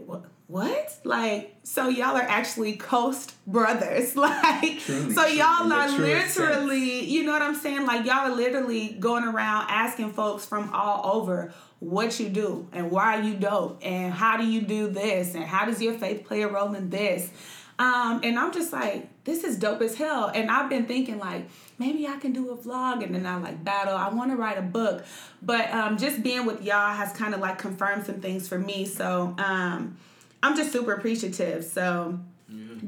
what? 0.48 1.00
Like, 1.04 1.56
so 1.64 1.88
y'all 1.90 2.16
are 2.16 2.22
actually 2.22 2.76
Coast 2.76 3.34
brothers. 3.48 4.16
Like, 4.26 4.80
so 4.80 5.26
y'all 5.26 5.72
are 5.72 5.90
literally, 5.90 7.06
you 7.06 7.24
know 7.24 7.32
what 7.32 7.42
I'm 7.42 7.56
saying? 7.56 7.86
Like, 7.86 8.06
y'all 8.06 8.32
are 8.32 8.36
literally 8.36 8.90
going 9.00 9.24
around 9.24 9.68
asking 9.70 10.14
folks 10.14 10.46
from 10.46 10.70
all 10.74 11.16
over 11.16 11.54
what 11.80 12.20
you 12.20 12.30
do 12.30 12.68
and 12.72 12.90
why 12.90 13.18
are 13.18 13.22
you 13.22 13.36
dope 13.36 13.80
and 13.84 14.14
how 14.14 14.38
do 14.38 14.46
you 14.46 14.62
do 14.62 14.88
this 14.88 15.36
and 15.36 15.44
how 15.44 15.66
does 15.66 15.82
your 15.82 15.94
faith 15.94 16.26
play 16.26 16.42
a 16.42 16.48
role 16.48 16.74
in 16.74 16.90
this. 16.90 17.30
Um, 17.78 18.22
and 18.24 18.40
I'm 18.40 18.54
just 18.54 18.72
like, 18.72 19.10
this 19.26 19.44
is 19.44 19.58
dope 19.58 19.82
as 19.82 19.96
hell. 19.96 20.32
And 20.34 20.50
I've 20.50 20.70
been 20.70 20.86
thinking 20.86 21.20
like, 21.20 21.50
maybe 21.78 22.08
I 22.08 22.16
can 22.18 22.32
do 22.32 22.52
a 22.52 22.58
vlog 22.58 23.04
and 23.04 23.14
then 23.14 23.26
I 23.26 23.36
like 23.38 23.64
battle. 23.64 23.96
I 23.96 24.10
want 24.10 24.32
to 24.32 24.38
write 24.38 24.58
a 24.58 24.62
book. 24.62 25.06
But 25.42 25.72
um, 25.74 25.98
just 25.98 26.24
being 26.24 26.46
with 26.46 26.64
y'all 26.64 26.94
has 26.94 27.12
kind 27.12 27.34
of 27.34 27.42
like 27.42 27.58
confirmed 27.58 28.06
some 28.06 28.22
things 28.22 28.48
for 28.48 28.58
me. 28.58 28.86
So 28.86 29.36
um, 29.38 29.98
I'm 30.42 30.56
just 30.56 30.72
super 30.72 30.94
appreciative. 30.94 31.66
So 31.66 32.20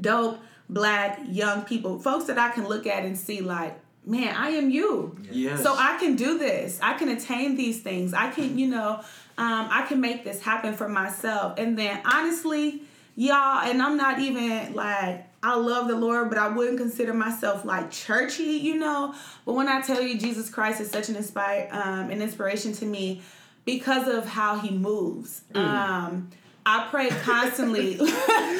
dope, 0.00 0.38
black, 0.68 1.20
young 1.28 1.62
people, 1.62 1.98
folks 1.98 2.24
that 2.26 2.38
I 2.38 2.50
can 2.50 2.66
look 2.66 2.86
at 2.86 3.04
and 3.04 3.18
see 3.18 3.40
like, 3.40 3.78
man, 4.06 4.34
I 4.34 4.50
am 4.50 4.70
you. 4.70 5.18
Yes. 5.30 5.62
So 5.62 5.74
I 5.76 5.98
can 5.98 6.16
do 6.16 6.38
this. 6.38 6.78
I 6.82 6.94
can 6.94 7.08
attain 7.10 7.56
these 7.56 7.80
things. 7.80 8.14
I 8.14 8.30
can, 8.30 8.58
you 8.58 8.68
know, 8.68 9.00
um, 9.36 9.68
I 9.70 9.84
can 9.86 10.00
make 10.00 10.24
this 10.24 10.40
happen 10.40 10.74
for 10.74 10.88
myself. 10.88 11.58
And 11.58 11.78
then 11.78 12.00
honestly, 12.04 12.82
y'all, 13.18 13.68
and 13.68 13.82
I'm 13.82 13.96
not 13.96 14.20
even 14.20 14.74
like 14.74 15.26
I 15.42 15.56
love 15.56 15.88
the 15.88 15.96
Lord, 15.96 16.28
but 16.28 16.38
I 16.38 16.48
wouldn't 16.48 16.78
consider 16.78 17.12
myself 17.12 17.64
like 17.64 17.90
churchy, 17.90 18.42
you 18.42 18.76
know. 18.76 19.14
But 19.44 19.54
when 19.54 19.68
I 19.68 19.80
tell 19.82 20.00
you 20.00 20.18
Jesus 20.18 20.48
Christ 20.48 20.80
is 20.80 20.90
such 20.90 21.08
an 21.08 21.16
inspire 21.16 21.68
um, 21.72 22.10
an 22.10 22.22
inspiration 22.22 22.72
to 22.74 22.86
me 22.86 23.22
because 23.64 24.08
of 24.08 24.26
how 24.26 24.58
he 24.58 24.70
moves. 24.70 25.42
Um, 25.54 26.30
I 26.70 26.86
pray 26.90 27.08
constantly. 27.08 27.98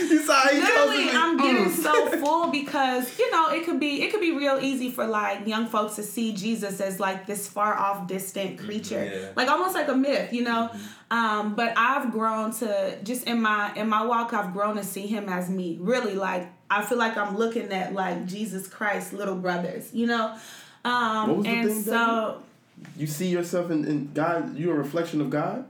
You 0.08 0.20
saw 0.22 0.32
how 0.34 0.50
Literally, 0.50 1.04
chose? 1.06 1.14
I'm 1.14 1.36
getting 1.36 1.64
Mm. 1.66 1.82
so 1.82 2.08
full 2.22 2.50
because 2.50 3.18
you 3.18 3.30
know 3.30 3.50
it 3.50 3.64
could 3.66 3.78
be 3.78 4.02
it 4.02 4.10
could 4.10 4.22
be 4.22 4.32
real 4.32 4.58
easy 4.70 4.90
for 4.90 5.06
like 5.06 5.46
young 5.46 5.66
folks 5.66 5.96
to 5.96 6.02
see 6.02 6.32
Jesus 6.32 6.80
as 6.80 6.98
like 6.98 7.26
this 7.26 7.46
far 7.46 7.74
off, 7.74 8.06
distant 8.08 8.58
creature, 8.58 9.04
Yeah. 9.04 9.28
like 9.36 9.48
almost 9.48 9.74
like 9.74 9.88
a 9.88 9.94
myth, 9.94 10.32
you 10.32 10.44
know. 10.44 10.70
Um, 11.10 11.54
but 11.54 11.70
I've 11.76 12.10
grown 12.10 12.52
to 12.60 12.96
just 13.04 13.24
in 13.24 13.42
my 13.42 13.72
in 13.74 13.86
my 13.88 14.02
walk, 14.04 14.32
I've 14.32 14.52
grown 14.54 14.76
to 14.76 14.82
see 14.84 15.06
him 15.06 15.28
as 15.28 15.50
me. 15.50 15.76
Really, 15.80 16.14
like 16.14 16.44
I 16.70 16.82
feel 16.82 16.98
like 16.98 17.16
I'm 17.18 17.36
looking 17.36 17.70
at 17.72 17.92
like 17.92 18.24
Jesus 18.26 18.66
Christ, 18.66 19.12
little 19.12 19.36
brothers, 19.36 19.90
you 19.92 20.06
know. 20.06 20.34
Um, 20.86 21.28
What 21.28 21.36
was 21.38 21.46
the 21.46 21.52
and 21.52 21.68
thing, 21.70 21.82
so 21.82 22.42
You 22.96 23.06
see 23.06 23.28
yourself 23.28 23.70
in, 23.70 23.84
in 23.84 24.10
God. 24.14 24.56
You're 24.56 24.74
a 24.74 24.78
reflection 24.78 25.20
of 25.20 25.28
God. 25.30 25.66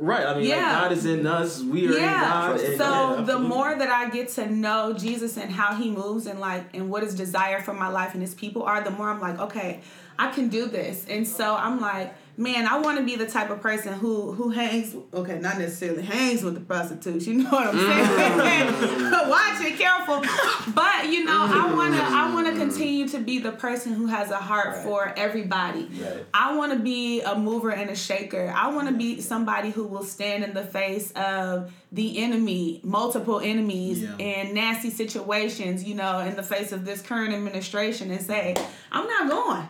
Right. 0.00 0.26
I 0.26 0.34
mean, 0.34 0.48
like, 0.48 0.58
Yeah. 0.58 0.72
God 0.80 0.92
is 0.92 1.06
in 1.06 1.26
us. 1.26 1.62
We 1.62 1.86
are 1.88 1.96
in 1.96 2.02
yeah 2.02 2.20
God. 2.28 2.60
so 2.60 3.16
yeah, 3.18 3.22
the 3.24 3.38
more 3.38 3.74
that 3.74 3.88
i 3.88 4.08
get 4.10 4.28
to 4.28 4.46
know 4.50 4.92
jesus 4.92 5.36
and 5.36 5.50
how 5.50 5.74
he 5.74 5.90
moves 5.90 6.26
and 6.26 6.38
like 6.40 6.64
and 6.74 6.90
what 6.90 7.02
his 7.02 7.14
desire 7.14 7.60
for 7.60 7.72
my 7.72 7.88
life 7.88 8.12
and 8.12 8.22
his 8.22 8.34
people 8.34 8.62
are 8.62 8.82
the 8.84 8.90
more 8.90 9.08
i'm 9.08 9.20
like 9.20 9.38
okay 9.38 9.80
i 10.18 10.30
can 10.30 10.48
do 10.48 10.66
this 10.66 11.06
and 11.08 11.26
so 11.26 11.54
i'm 11.56 11.80
like 11.80 12.14
man 12.38 12.66
i 12.66 12.78
want 12.78 12.98
to 12.98 13.04
be 13.04 13.16
the 13.16 13.26
type 13.26 13.50
of 13.50 13.60
person 13.60 13.92
who 13.94 14.32
who 14.32 14.50
hangs 14.50 14.94
okay 15.14 15.38
not 15.38 15.58
necessarily 15.58 16.02
hangs 16.02 16.42
with 16.42 16.54
the 16.54 16.60
prostitutes 16.60 17.26
you 17.26 17.34
know 17.34 17.50
what 17.50 17.66
i'm 17.68 17.78
saying 17.78 18.72
mm. 18.72 19.28
watch 19.28 19.60
it 19.64 19.78
careful 19.78 20.20
but 20.74 21.06
you 21.08 21.24
know 21.24 21.46
i 21.50 21.72
want 21.74 21.94
to 21.94 22.00
i 22.02 22.32
want 22.34 22.46
to 22.46 22.52
continue 22.54 23.08
to 23.08 23.18
be 23.18 23.38
the 23.38 23.52
person 23.52 23.92
who 23.94 24.06
has 24.06 24.30
a 24.30 24.36
heart 24.36 24.66
Right. 24.66 24.84
for 24.84 25.12
everybody 25.16 25.88
Right. 26.00 26.26
I 26.34 26.56
want 26.56 26.72
to 26.72 26.78
be 26.78 27.20
a 27.22 27.34
mover 27.36 27.70
and 27.70 27.88
a 27.90 27.94
shaker. 27.96 28.52
I 28.54 28.68
want 28.74 28.88
to 28.88 28.94
be 28.94 29.20
somebody 29.20 29.70
who 29.70 29.84
will 29.86 30.02
stand 30.04 30.42
in 30.44 30.52
the 30.54 30.64
face 30.64 31.12
of 31.12 31.72
the 31.92 32.18
enemy, 32.18 32.80
multiple 32.82 33.40
enemies, 33.40 34.02
Yeah. 34.02 34.16
and 34.16 34.54
nasty 34.54 34.90
situations, 34.90 35.84
you 35.84 35.94
know, 35.94 36.18
in 36.20 36.34
the 36.36 36.42
face 36.42 36.72
of 36.72 36.84
this 36.84 37.00
current 37.02 37.32
administration 37.32 38.10
and 38.10 38.20
say, 38.20 38.54
I'm 38.92 39.06
not 39.06 39.28
going. 39.28 39.68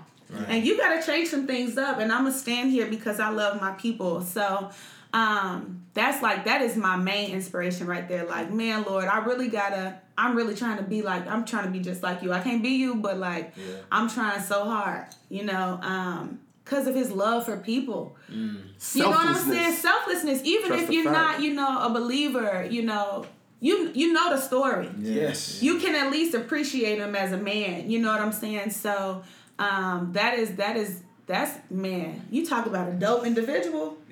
And 0.48 0.64
you 0.64 0.76
got 0.76 1.00
to 1.00 1.06
change 1.06 1.28
some 1.28 1.46
things 1.46 1.78
up. 1.78 1.98
And 1.98 2.10
I'm 2.12 2.22
going 2.22 2.32
to 2.32 2.38
stand 2.38 2.70
here 2.70 2.86
because 2.86 3.20
I 3.20 3.30
love 3.30 3.60
my 3.60 3.72
people. 3.72 4.22
So, 4.22 4.70
um, 5.12 5.84
that's 5.94 6.22
like, 6.22 6.44
that 6.44 6.60
is 6.62 6.76
my 6.76 6.96
main 6.96 7.30
inspiration 7.30 7.86
right 7.86 8.06
there. 8.08 8.26
Like, 8.26 8.52
man, 8.52 8.82
Lord, 8.82 9.06
I 9.06 9.18
really 9.24 9.48
got 9.48 9.70
to, 9.70 9.98
I'm 10.18 10.36
really 10.36 10.54
trying 10.54 10.78
to 10.78 10.82
be 10.82 11.02
like, 11.02 11.26
I'm 11.26 11.44
trying 11.44 11.64
to 11.64 11.70
be 11.70 11.80
just 11.80 12.02
like 12.02 12.22
you. 12.22 12.32
I 12.32 12.40
can't 12.40 12.62
be 12.62 12.70
you, 12.70 12.96
but 12.96 13.18
like, 13.18 13.54
Yeah. 13.56 13.76
I'm 13.90 14.10
trying 14.10 14.42
so 14.42 14.64
hard, 14.64 15.06
you 15.28 15.44
know, 15.44 15.78
um, 15.82 16.40
because 16.64 16.86
of 16.88 16.94
his 16.94 17.12
love 17.12 17.44
for 17.46 17.56
people. 17.58 18.16
You 18.28 19.02
know 19.04 19.10
what 19.10 19.26
I'm 19.28 19.36
saying? 19.36 19.74
Selflessness. 19.74 20.42
Even 20.44 20.68
Trust 20.68 20.84
if 20.84 20.90
you're 20.90 21.10
not, 21.10 21.40
you 21.40 21.54
know, 21.54 21.86
a 21.86 21.90
believer, 21.90 22.66
you 22.68 22.82
know, 22.82 23.24
you 23.60 23.90
you 23.94 24.12
know 24.12 24.30
the 24.30 24.40
story. 24.40 24.90
Yes. 24.98 25.62
You 25.62 25.78
can 25.78 25.94
at 25.94 26.10
least 26.10 26.34
appreciate 26.34 26.98
him 26.98 27.14
as 27.14 27.32
a 27.32 27.38
man. 27.38 27.88
You 27.88 28.00
know 28.00 28.10
what 28.12 28.20
I'm 28.20 28.32
saying? 28.32 28.70
So 28.70 29.22
um, 29.58 30.10
that 30.12 30.38
is 30.38 30.56
that 30.56 30.76
is 30.76 31.02
that's 31.26 31.58
man. 31.70 32.26
You 32.30 32.46
talk 32.46 32.66
about 32.66 32.88
a 32.88 32.92
dope 32.92 33.26
individual. 33.26 33.96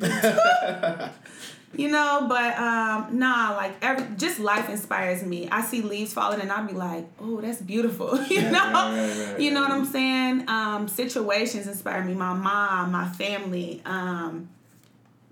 you 1.76 1.88
know, 1.88 2.26
but 2.28 2.59
um, 2.59 3.18
nah, 3.18 3.54
like 3.57 3.76
every 3.83 4.07
just 4.16 4.40
life 4.40 4.68
inspires 4.68 5.24
me. 5.24 5.48
I 5.48 5.62
see 5.62 5.83
leaves 5.83 6.12
falling 6.12 6.40
and 6.40 6.50
I'll 6.50 6.66
be 6.66 6.74
like, 6.74 7.07
oh, 7.20 7.40
that's 7.40 7.61
beautiful. 7.61 8.20
you 8.28 8.42
know, 8.42 8.59
right, 8.59 9.26
right, 9.30 9.40
you 9.40 9.52
know 9.52 9.62
what 9.62 9.70
I'm 9.70 9.87
saying? 9.87 10.48
Um, 10.48 10.88
situations 10.88 11.66
inspire 11.66 12.02
me. 12.04 12.14
My 12.14 12.33
mom, 12.35 12.92
my 12.92 13.09
family. 13.09 13.83
Um, 13.85 14.48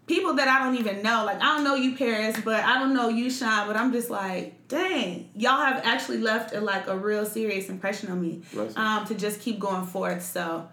people 0.07 0.35
that 0.35 0.49
I 0.49 0.65
don't 0.65 0.77
even 0.77 1.03
know. 1.03 1.25
Like 1.25 1.39
I 1.41 1.55
don't 1.57 1.65
know 1.65 1.75
you, 1.75 1.97
Paris, 1.97 2.37
but 2.45 2.65
I 2.65 2.79
don't 2.79 2.95
know 2.95 3.09
you, 3.09 3.31
Sean. 3.31 3.67
But 3.67 3.77
I'm 3.77 3.93
just 3.93 4.11
like, 4.11 4.69
dang, 4.69 5.29
y'all 5.35 5.61
have 5.65 5.83
actually 5.85 6.19
left 6.19 6.55
a, 6.55 6.61
like 6.61 6.87
a 6.87 6.97
real 6.97 7.25
serious 7.25 7.69
impression 7.69 8.11
on 8.11 8.21
me. 8.21 8.43
Bless. 8.53 8.77
Um, 8.77 9.05
to 9.07 9.15
just 9.15 9.41
keep 9.41 9.59
going 9.59 9.87
forth. 9.87 10.23
So, 10.23 10.69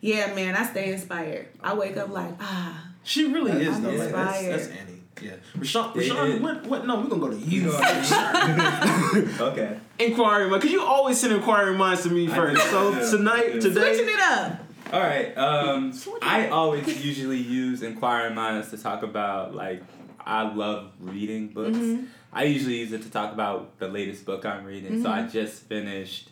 yeah, 0.00 0.34
man, 0.34 0.54
I 0.56 0.64
stay 0.66 0.92
inspired. 0.92 1.48
I 1.62 1.74
wake 1.74 1.96
up 1.96 2.08
like, 2.10 2.34
ah, 2.40 2.88
She 3.02 3.24
really 3.32 3.52
is 3.64 3.76
I'm 3.76 3.82
though. 3.82 3.90
Like, 3.90 3.98
that's, 4.12 4.38
inspired. 4.38 4.52
that's 4.52 4.68
Annie. 4.68 4.90
Yeah. 5.22 5.30
Rashawn, 5.56 5.94
Yeah, 5.94 6.02
Rashawn 6.02 6.34
yeah. 6.34 6.42
what, 6.42 6.66
what? 6.66 6.86
No, 6.86 6.96
we're 7.00 7.06
gonna 7.08 7.20
go 7.20 7.30
to 7.30 7.36
you. 7.38 7.70
You 7.70 7.72
okay. 9.40 9.78
inquiring 10.00 10.50
mind, 10.50 10.60
cause 10.62 10.72
you 10.72 10.82
always 10.82 11.20
send 11.20 11.32
inquiring 11.32 11.78
minds 11.78 12.02
to 12.02 12.10
me 12.10 12.26
first. 12.26 12.60
So 12.70 12.92
I 12.92 13.10
tonight, 13.10 13.54
Yeah. 13.54 13.60
switching 13.60 14.08
it 14.08 14.20
up. 14.20 14.58
All 14.92 15.00
right. 15.00 15.36
Um, 15.36 15.92
I 16.22 16.48
always 16.48 17.04
usually 17.04 17.38
use 17.38 17.82
inquiring 17.82 18.34
minds 18.34 18.70
to 18.70 18.78
talk 18.78 19.02
about 19.02 19.54
like 19.54 19.82
I 20.20 20.42
love 20.52 20.90
reading 21.00 21.48
books. 21.48 21.76
Mm-hmm. 21.76 22.04
I 22.32 22.44
usually 22.44 22.78
use 22.78 22.92
it 22.92 23.02
to 23.02 23.10
talk 23.10 23.32
about 23.32 23.78
the 23.78 23.88
latest 23.88 24.24
book 24.24 24.44
I'm 24.44 24.64
reading. 24.64 25.02
So 25.02 25.10
I 25.10 25.20
Mm-hmm. 25.20 25.30
just 25.32 25.62
finished 25.64 26.30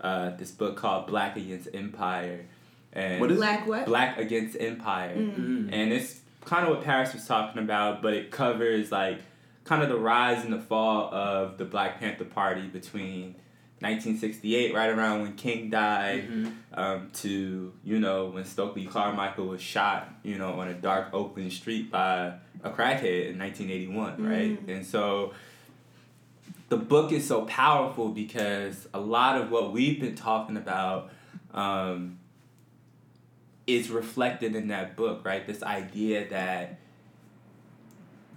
uh, 0.00 0.30
this 0.36 0.50
book 0.50 0.76
called 0.76 1.06
Black 1.06 1.36
Against 1.36 1.68
Empire, 1.74 2.46
and 2.92 3.20
What 3.20 3.30
is- 3.32 3.36
Black 3.38 3.66
what? 3.66 3.86
Black 3.86 4.16
Against 4.18 4.56
Empire, 4.60 5.14
Mm. 5.16 5.70
and 5.72 5.92
it's 5.92 6.20
kind 6.44 6.64
of 6.68 6.76
what 6.76 6.84
Paris 6.84 7.12
was 7.14 7.26
talking 7.26 7.60
about, 7.62 8.00
but 8.02 8.14
it 8.14 8.30
covers 8.30 8.92
like 8.92 9.18
kind 9.64 9.82
of 9.82 9.88
the 9.88 9.96
rise 9.98 10.44
and 10.44 10.52
the 10.52 10.60
fall 10.60 11.12
of 11.12 11.58
the 11.58 11.64
Black 11.64 11.98
Panther 11.98 12.24
Party 12.24 12.62
between 12.68 13.34
1968, 13.80 14.74
right 14.74 14.90
around 14.90 15.22
when 15.22 15.34
King 15.34 15.70
died, 15.70 16.28
um, 16.74 17.10
to 17.14 17.72
you 17.84 17.98
know 18.00 18.26
when 18.26 18.44
Stokely 18.44 18.86
Carmichael 18.86 19.46
was 19.46 19.60
shot, 19.60 20.12
you 20.22 20.36
know, 20.36 20.60
on 20.60 20.68
a 20.68 20.74
dark 20.74 21.08
Oakland 21.12 21.52
street 21.52 21.90
by 21.90 22.34
a 22.62 22.70
crackhead 22.70 23.30
in 23.30 23.38
1981, 23.38 24.24
right? 24.24 24.68
And 24.68 24.84
so 24.84 25.32
the 26.68 26.76
book 26.76 27.12
is 27.12 27.26
so 27.26 27.42
powerful 27.42 28.10
because 28.10 28.88
a 28.92 29.00
lot 29.00 29.40
of 29.40 29.50
what 29.50 29.72
we've 29.72 30.00
been 30.00 30.16
talking 30.16 30.56
about 30.56 31.10
um, 31.54 32.18
is 33.66 33.90
reflected 33.90 34.54
in 34.54 34.68
that 34.68 34.96
book, 34.96 35.24
right? 35.24 35.46
This 35.46 35.62
idea 35.62 36.28
that 36.30 36.78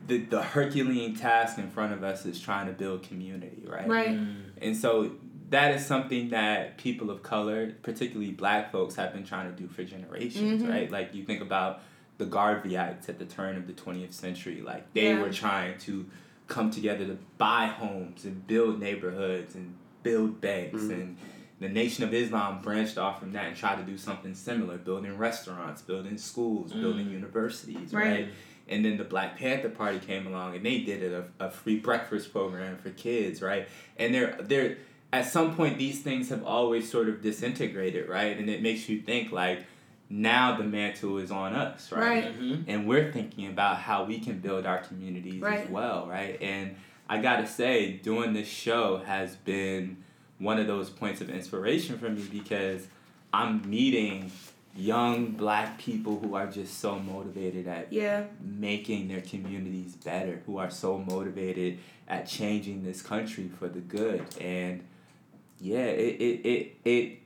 the, 0.08 0.20
the 0.20 0.42
Herculean 0.42 1.16
task 1.16 1.58
in 1.58 1.70
front 1.70 1.94
of 1.94 2.04
us 2.04 2.26
is 2.26 2.40
trying 2.40 2.68
to 2.68 2.74
build 2.74 3.04
community, 3.04 3.64
right? 3.66 3.88
Right. 3.88 4.20
And 4.62 4.76
so 4.76 5.12
that 5.52 5.76
is 5.76 5.86
something 5.86 6.30
that 6.30 6.78
people 6.78 7.10
of 7.12 7.22
color, 7.24 7.72
particularly 7.84 8.32
black 8.32 8.72
folks, 8.72 8.96
have 8.96 9.14
been 9.14 9.24
trying 9.26 9.54
to 9.54 9.62
do 9.62 9.68
for 9.68 9.84
generations, 9.84 10.62
Mm-hmm. 10.64 10.72
right? 10.72 10.92
Like 10.92 11.14
you 11.14 11.24
think 11.24 11.42
about 11.42 11.82
the 12.18 12.26
Garveyites 12.26 13.08
at 13.10 13.20
the 13.20 13.26
turn 13.26 13.56
of 13.58 13.68
the 13.68 13.74
20th 13.74 14.14
century, 14.14 14.62
like 14.62 14.92
they 14.94 15.10
Yeah. 15.14 15.22
were 15.22 15.32
trying 15.32 15.78
to 15.80 16.06
come 16.48 16.70
together 16.72 17.06
to 17.06 17.18
buy 17.38 17.68
homes 17.68 18.26
and 18.26 18.46
build 18.48 18.80
neighborhoods 18.80 19.56
and 19.56 19.76
build 20.04 20.42
banks 20.42 20.82
and 20.84 21.18
the 21.60 21.70
Nation 21.70 22.04
of 22.04 22.12
Islam 22.14 22.60
branched 22.64 22.98
off 22.98 23.20
from 23.20 23.34
that 23.34 23.46
and 23.46 23.56
tried 23.56 23.76
to 23.78 23.84
do 23.84 23.96
something 23.98 24.34
similar, 24.34 24.78
building 24.78 25.16
restaurants, 25.18 25.82
building 25.84 26.18
schools, 26.18 26.74
building 26.74 27.10
universities, 27.12 27.94
Right. 27.94 28.06
right? 28.08 28.28
And 28.68 28.84
then 28.86 28.98
the 28.98 29.04
Black 29.04 29.38
Panther 29.38 29.70
Party 29.70 30.00
came 30.00 30.26
along 30.28 30.56
and 30.56 30.66
they 30.66 30.80
did 30.80 31.04
it 31.04 31.12
a, 31.40 31.46
a 31.46 31.52
free 31.52 31.78
breakfast 31.78 32.32
program 32.32 32.78
for 32.78 32.90
kids, 32.92 33.42
right? 33.42 33.68
And 33.98 34.14
they're 34.14 34.38
they're 34.42 34.78
at 35.14 35.26
some 35.26 35.56
point 35.56 35.78
these 35.78 36.02
things 36.02 36.30
have 36.30 36.44
always 36.46 36.90
sort 36.90 37.10
of 37.10 37.22
disintegrated, 37.22 38.08
right? 38.08 38.38
And 38.38 38.50
it 38.50 38.62
makes 38.62 38.88
you 38.88 39.02
think 39.02 39.32
like 39.32 39.66
now 40.10 40.58
the 40.58 40.64
mantle 40.64 41.18
is 41.18 41.32
on 41.32 41.54
us, 41.54 41.92
right? 41.92 42.02
Right. 42.02 42.40
Mm-hmm. 42.40 42.64
And 42.70 42.88
we're 42.88 43.12
thinking 43.12 43.48
about 43.48 43.78
how 43.78 44.04
we 44.06 44.20
can 44.20 44.40
build 44.40 44.66
our 44.66 44.80
communities 44.80 45.42
Right. 45.42 45.62
as 45.62 45.70
well, 45.70 46.08
right? 46.08 46.42
And 46.42 46.76
I 47.10 47.22
gotta 47.22 47.48
say, 47.48 47.94
doing 47.94 48.34
this 48.34 48.48
show 48.48 48.98
has 49.06 49.36
been 49.36 49.98
one 50.40 50.60
of 50.60 50.68
those 50.68 50.90
points 50.90 51.22
of 51.22 51.30
inspiration 51.30 51.98
for 51.98 52.10
me 52.10 52.24
because 52.32 52.88
I'm 53.34 53.70
meeting 53.70 54.32
young 54.76 55.32
black 55.32 55.78
people 55.78 56.18
who 56.20 56.34
are 56.36 56.48
just 56.48 56.80
so 56.80 56.98
motivated 56.98 57.68
at 57.68 57.92
Yeah. 57.92 58.24
making 58.42 59.10
their 59.10 59.20
communities 59.22 59.96
better, 59.96 60.42
who 60.46 60.58
are 60.58 60.70
so 60.70 60.98
motivated 60.98 61.80
at 62.08 62.28
changing 62.28 62.84
this 62.84 63.02
country 63.02 63.50
for 63.60 63.68
the 63.68 63.80
good. 63.82 64.24
And 64.40 64.84
yeah, 65.62 65.86
it 65.86 66.22
it, 66.22 66.48
it, 66.48 66.76
it 66.84 67.20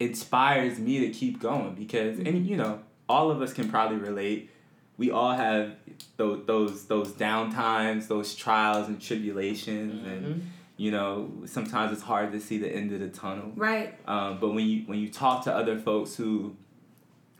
inspires 0.00 0.78
me 0.78 1.00
to 1.00 1.10
keep 1.10 1.40
going 1.40 1.74
because 1.74 2.18
and 2.18 2.46
you 2.46 2.56
know, 2.56 2.80
all 3.08 3.30
of 3.30 3.42
us 3.42 3.52
can 3.52 3.68
probably 3.68 3.98
relate. 3.98 4.50
We 4.96 5.10
all 5.10 5.32
have 5.32 5.74
those 6.16 6.46
those 6.46 6.86
those 6.86 7.12
down 7.12 7.52
times, 7.52 8.08
those 8.08 8.34
trials 8.34 8.88
and 8.88 9.00
tribulations 9.00 10.06
and 10.06 10.50
you 10.82 10.90
know, 10.90 11.30
sometimes 11.44 11.92
it's 11.92 12.02
hard 12.02 12.32
to 12.32 12.40
see 12.40 12.58
the 12.58 12.68
end 12.68 12.92
of 12.92 13.00
the 13.00 13.08
tunnel. 13.08 13.52
Right. 13.54 13.94
Um, 14.08 14.38
but 14.40 14.48
when 14.48 14.66
you 14.66 14.82
when 14.86 14.98
you 14.98 15.10
talk 15.10 15.44
to 15.44 15.54
other 15.54 15.78
folks 15.78 16.16
who 16.16 16.56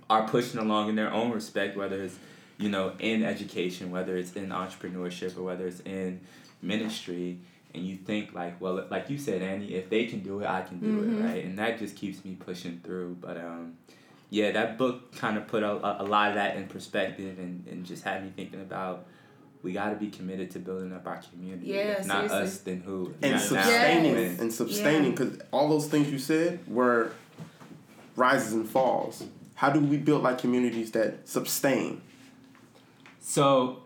are 0.09 0.29
pushing 0.29 0.61
along 0.61 0.91
in 0.91 0.97
their 0.97 1.13
own 1.13 1.33
respect, 1.33 1.77
whether 1.77 2.05
it's 2.05 2.17
you 2.59 2.69
know 2.69 2.93
in 2.99 3.25
education, 3.25 3.91
whether 3.91 4.17
it's 4.17 4.35
in 4.35 4.51
entrepreneurship, 4.51 5.37
or 5.37 5.43
whether 5.43 5.67
it's 5.67 5.81
in 5.81 6.21
ministry, 6.61 7.41
and 7.75 7.87
you 7.87 7.97
think 7.97 8.35
like, 8.35 8.61
well, 8.61 8.87
like 8.91 9.09
you 9.11 9.19
said, 9.19 9.43
Annie, 9.43 9.75
if 9.75 9.89
they 9.91 10.05
can 10.07 10.21
do 10.21 10.41
it, 10.41 10.47
I 10.47 10.63
can 10.63 10.79
do 10.79 10.87
Mhm. 11.03 11.21
it, 11.21 11.25
right? 11.25 11.45
And 11.45 11.59
that 11.59 11.79
just 11.79 11.97
keeps 11.97 12.25
me 12.25 12.35
pushing 12.39 12.81
through. 12.85 13.17
But 13.21 13.37
um, 13.39 13.75
yeah, 14.31 14.51
that 14.53 14.77
book 14.79 15.15
kind 15.17 15.37
of 15.39 15.47
put 15.47 15.63
a, 15.63 15.71
a, 15.73 16.03
a 16.03 16.05
lot 16.05 16.29
of 16.31 16.35
that 16.37 16.57
in 16.57 16.67
perspective, 16.67 17.39
and, 17.39 17.67
and 17.71 17.85
just 17.85 18.05
had 18.05 18.23
me 18.25 18.31
thinking 18.35 18.61
about. 18.61 19.07
We 19.63 19.73
got 19.73 19.91
to 19.91 19.95
be 19.97 20.09
committed 20.11 20.51
to 20.53 20.59
building 20.59 20.93
up 20.93 21.07
our 21.07 21.19
community. 21.31 21.69
Yeah, 21.69 22.01
if 22.01 22.07
not 22.07 22.29
seriously. 22.29 22.39
us, 22.43 22.59
then 22.59 22.81
who? 22.81 23.15
and 23.23 23.33
Not 23.35 23.41
sustaining 23.43 24.15
then- 24.17 24.37
and 24.41 24.53
sustaining 24.53 25.13
because 25.13 25.39
all 25.53 25.69
those 25.69 25.87
things 25.87 26.11
you 26.11 26.19
said 26.19 26.59
were 26.67 27.13
rises 28.17 28.55
and 28.55 28.69
falls. 28.69 29.23
How 29.55 29.71
do 29.71 29.79
we 29.79 29.99
build 29.99 30.25
like 30.25 30.39
communities 30.39 30.91
that 30.93 31.29
sustain? 31.29 32.01
So, 33.21 33.83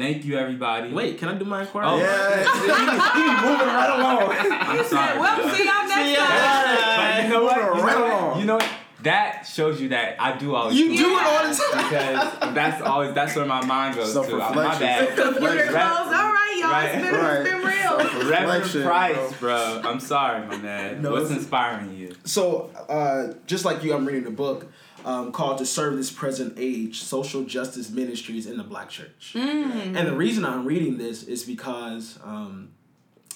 thank 0.00 0.24
you, 0.24 0.36
everybody. 0.38 0.92
Wait, 0.92 1.18
can 1.18 1.28
I 1.28 1.34
do 1.34 1.44
my 1.44 1.62
inquiry? 1.62 1.86
Oh. 1.88 1.96
moving 3.44 3.66
right 3.66 3.98
along. 3.98 4.36
I'm 4.78 4.84
sorry. 4.86 5.18
Well, 5.18 5.54
see 5.54 5.64
y'all 5.64 5.88
next 5.88 5.94
See 5.94 6.16
time. 6.16 6.28
ya. 6.76 6.96
But 6.96 7.24
you 7.24 7.30
know 7.30 7.44
what? 7.44 7.56
You 7.56 7.62
know 7.62 7.82
what? 7.82 7.96
along. 7.96 8.40
You 8.40 8.46
know 8.46 8.54
what? 8.56 8.68
That 9.02 9.46
shows 9.46 9.80
you 9.80 9.88
that 9.90 10.16
I 10.20 10.36
do 10.36 10.54
always. 10.54 10.76
You 10.78 10.94
do 10.94 11.16
it 11.16 11.24
all 11.24 11.48
the 11.48 11.54
time. 11.54 11.84
because 11.88 12.54
that's 12.54 12.82
always 12.82 13.14
that's 13.14 13.34
where 13.34 13.46
my 13.46 13.64
mind 13.64 13.94
goes 13.96 14.12
to. 14.12 14.20
I'm 14.20 14.54
my 14.54 14.78
bad. 14.78 15.16
Computer 15.16 15.54
Re- 15.54 15.62
closed. 15.68 15.72
All 15.72 16.32
right, 16.32 16.56
y'all. 16.60 16.70
Right. 16.70 16.94
It's 16.94 17.02
been, 17.02 17.14
Right. 17.14 17.40
it's 17.40 17.50
been 17.50 17.62
real. 17.64 18.30
Reverend 18.30 18.62
Reflection, 18.64 18.82
Price, 18.82 19.32
bro. 19.38 19.80
I'm 19.84 20.00
sorry, 20.00 20.46
my 20.46 20.56
man. 20.58 21.00
No, 21.00 21.12
What's 21.12 21.30
inspiring 21.30 21.96
you? 21.96 22.14
So, 22.24 22.70
uh, 22.88 23.34
just 23.46 23.64
like 23.64 23.82
you, 23.82 23.94
I'm 23.94 24.04
reading 24.04 24.26
a 24.26 24.30
book 24.30 24.66
um, 25.04 25.32
called 25.32 25.58
"To 25.58 25.66
Serve 25.66 25.96
This 25.96 26.10
Present 26.10 26.54
Age: 26.58 27.02
Social 27.02 27.44
Justice 27.44 27.90
Ministries 27.90 28.46
in 28.46 28.56
the 28.56 28.64
Black 28.64 28.88
Church." 28.90 29.32
And 29.34 29.96
the 29.96 30.14
reason 30.16 30.44
I'm 30.44 30.64
reading 30.64 30.98
this 30.98 31.22
is 31.24 31.44
because 31.44 32.18
um, 32.24 32.70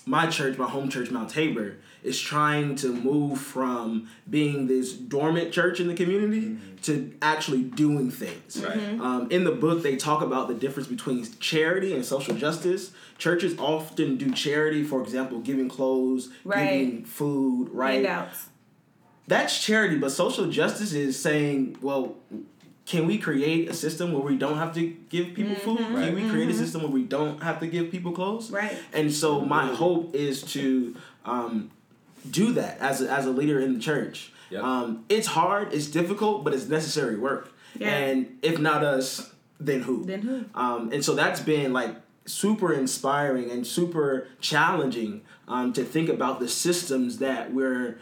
my 0.07 0.27
church, 0.27 0.59
my 0.59 0.68
home 0.68 0.88
church, 0.90 1.11
Mount 1.11 1.31
Tabor, 1.31 1.77
is 2.03 2.20
trying 2.20 2.77
to 2.77 2.88
move 2.92 3.40
from 3.40 4.09
being 4.29 4.66
this 4.66 4.92
dormant 4.92 5.53
church 5.53 5.81
in 5.81 5.87
the 5.88 5.94
community 5.94 6.59
to 6.83 7.14
actually 7.22 7.62
doing 7.62 8.11
things. 8.11 8.62
Um, 8.62 9.29
in 9.31 9.44
the 9.44 9.50
book, 9.53 9.83
they 9.83 9.96
talk 9.96 10.20
about 10.22 10.48
the 10.48 10.55
difference 10.55 10.87
between 10.87 11.27
charity 11.40 11.94
and 11.94 12.05
social 12.05 12.35
justice. 12.35 12.92
Churches 13.16 13.59
often 13.59 14.18
do 14.18 14.31
charity, 14.33 14.83
for 14.85 15.00
example, 15.03 15.38
giving 15.38 15.70
clothes, 15.70 16.29
Right. 16.44 16.81
giving 16.81 17.05
food, 17.07 17.70
right? 17.70 17.94
Handouts. 18.05 18.48
That's 19.27 19.63
charity, 19.63 19.97
but 19.97 20.11
social 20.11 20.47
justice 20.51 20.93
is 20.93 21.21
saying, 21.21 21.79
well, 21.81 22.17
can 22.87 23.07
we 23.07 23.17
create 23.17 23.69
a 23.69 23.75
system 23.75 24.13
where 24.13 24.23
we 24.23 24.37
don't 24.37 24.59
have 24.59 24.75
to 24.75 24.87
give 25.09 25.35
people 25.35 25.55
food? 25.55 25.79
Can 25.79 26.15
we 26.15 26.29
create 26.29 26.51
a 26.51 26.55
system 26.55 26.83
where 26.83 26.91
we 26.91 27.05
don't 27.05 27.43
have 27.43 27.61
to 27.61 27.67
give 27.67 27.91
people 27.91 28.13
clothes? 28.13 28.51
Right. 28.51 28.77
And 28.93 29.13
so 29.13 29.41
my 29.41 29.67
hope 29.67 30.15
is 30.15 30.43
to 30.53 30.95
um, 31.25 31.71
do 32.31 32.53
that 32.53 32.79
as 32.81 33.01
a, 33.01 33.11
as 33.11 33.25
a 33.25 33.31
leader 33.31 33.59
in 33.59 33.73
the 33.73 33.81
church. 33.81 34.33
Yep. 34.51 34.63
Um, 34.63 35.05
it's 35.09 35.29
hard, 35.29 35.73
it's 35.73 35.87
difficult, 35.87 36.45
but 36.45 36.53
it's 36.53 36.69
necessary 36.69 37.17
work. 37.17 37.53
Yeah. 37.79 37.89
And 37.89 38.39
if 38.43 38.59
not 38.59 38.85
us, 38.85 39.33
then 39.59 39.81
who? 39.81 40.05
Then 40.05 40.21
who? 40.21 40.45
Um, 40.55 40.93
and 40.93 41.03
so 41.03 41.15
that's 41.15 41.41
been 41.41 41.73
like 41.73 41.97
super 42.27 42.73
inspiring 42.73 43.51
and 43.51 43.67
super 43.67 44.29
challenging 44.41 45.23
um, 45.49 45.73
to 45.73 45.85
think 45.85 46.09
about 46.09 46.41
the 46.41 46.49
systems 46.49 47.19
that 47.19 47.53
we're 47.53 47.99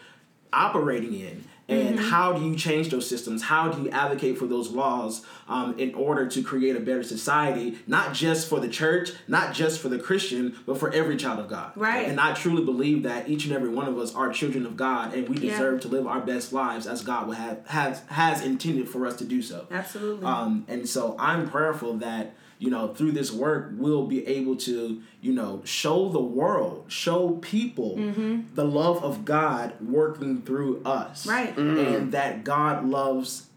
operating 0.52 1.14
in 1.14 1.44
and 1.68 1.98
how 1.98 2.32
do 2.34 2.44
you 2.44 2.54
change 2.54 2.90
those 2.90 3.08
systems 3.08 3.44
how 3.44 3.68
do 3.68 3.80
you 3.82 3.88
advocate 3.90 4.36
for 4.36 4.46
those 4.46 4.70
laws 4.70 5.24
um, 5.48 5.78
in 5.78 5.94
order 5.94 6.26
to 6.28 6.42
create 6.42 6.76
a 6.76 6.80
better 6.80 7.02
society 7.04 7.78
not 7.86 8.12
just 8.12 8.46
for 8.48 8.60
the 8.60 8.68
church 8.68 9.12
not 9.26 9.54
just 9.54 9.80
for 9.80 9.88
the 9.88 9.98
christian 9.98 10.54
but 10.66 10.76
for 10.76 10.92
every 10.92 11.16
child 11.16 11.38
of 11.38 11.48
god 11.48 11.72
Right. 11.76 12.06
and 12.08 12.20
i 12.20 12.34
truly 12.34 12.64
believe 12.64 13.04
that 13.04 13.28
each 13.28 13.46
and 13.46 13.54
every 13.54 13.70
one 13.70 13.86
of 13.88 13.96
us 13.96 14.14
are 14.14 14.30
children 14.32 14.66
of 14.66 14.76
god 14.76 15.14
and 15.14 15.28
we 15.28 15.36
Yeah. 15.38 15.52
deserve 15.52 15.80
to 15.82 15.88
live 15.88 16.06
our 16.06 16.20
best 16.20 16.52
lives 16.52 16.86
as 16.86 17.02
god 17.02 17.28
would 17.28 17.38
have 17.38 17.64
has 17.68 18.00
has 18.08 18.44
intended 18.44 18.88
for 18.88 19.06
us 19.06 19.16
to 19.16 19.24
do 19.24 19.40
so 19.40 19.66
Absolutely. 19.70 20.26
um, 20.26 20.66
and 20.68 20.86
so 20.86 21.16
I'm 21.18 21.48
prayerful 21.48 21.94
that, 21.98 22.34
you 22.62 22.70
know, 22.70 22.94
through 22.94 23.10
this 23.10 23.32
work, 23.32 23.72
we'll 23.72 24.06
be 24.06 24.24
able 24.24 24.54
to, 24.54 25.02
you 25.20 25.32
know, 25.32 25.60
show 25.64 26.08
the 26.10 26.20
world, 26.20 26.84
show 26.86 27.30
people 27.42 27.96
mm-hmm. 27.96 28.42
the 28.54 28.64
love 28.64 29.02
of 29.02 29.24
God 29.24 29.74
working 29.80 30.42
through 30.42 30.80
us. 30.84 31.26
Right. 31.26 31.56
Mm. 31.56 31.96
And 31.96 32.12
that 32.12 32.44
God 32.44 32.84
loves 32.84 33.48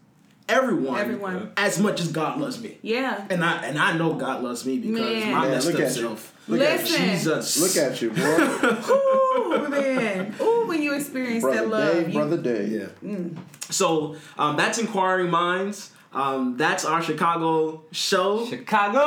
everyone, 0.48 0.98
Everyone. 0.98 1.52
as 1.56 1.78
much 1.78 2.00
as 2.00 2.10
God 2.10 2.40
loves 2.40 2.60
me. 2.60 2.78
yeah. 2.82 3.24
And 3.30 3.44
I 3.44 3.64
and 3.64 3.78
I 3.78 3.96
know 3.96 4.14
God 4.14 4.42
loves 4.42 4.66
me 4.66 4.80
because 4.80 5.00
Man. 5.00 5.32
my 5.32 5.42
Man, 5.42 5.50
messed 5.52 5.66
look 5.68 5.76
up 5.76 5.80
at 5.82 5.96
you. 5.96 6.02
self. 6.02 6.34
Look 6.48 6.60
at 6.60 6.80
Listen. 6.80 7.04
Jesus. 7.04 7.76
Look 7.76 7.84
at 7.84 8.02
you, 8.02 8.10
boy. 8.10 8.22
Ooh, 8.92 9.68
man. 9.68 10.34
Ooh, 10.40 10.66
when 10.66 10.82
you 10.82 10.94
experience 10.94 11.44
that 11.44 11.52
brother 11.52 11.66
love. 11.68 11.94
Dave, 11.94 12.08
you- 12.08 12.14
brother 12.14 12.36
Dave. 12.38 12.92
Yeah. 13.02 13.16
So 13.70 14.16
um, 14.36 14.56
that's 14.56 14.78
Inquiring 14.78 15.30
Minds. 15.30 15.92
Um, 16.12 16.56
that's 16.56 16.84
our 16.84 17.02
Chicago 17.02 17.82
show. 17.92 18.46
Chicago. 18.46 19.00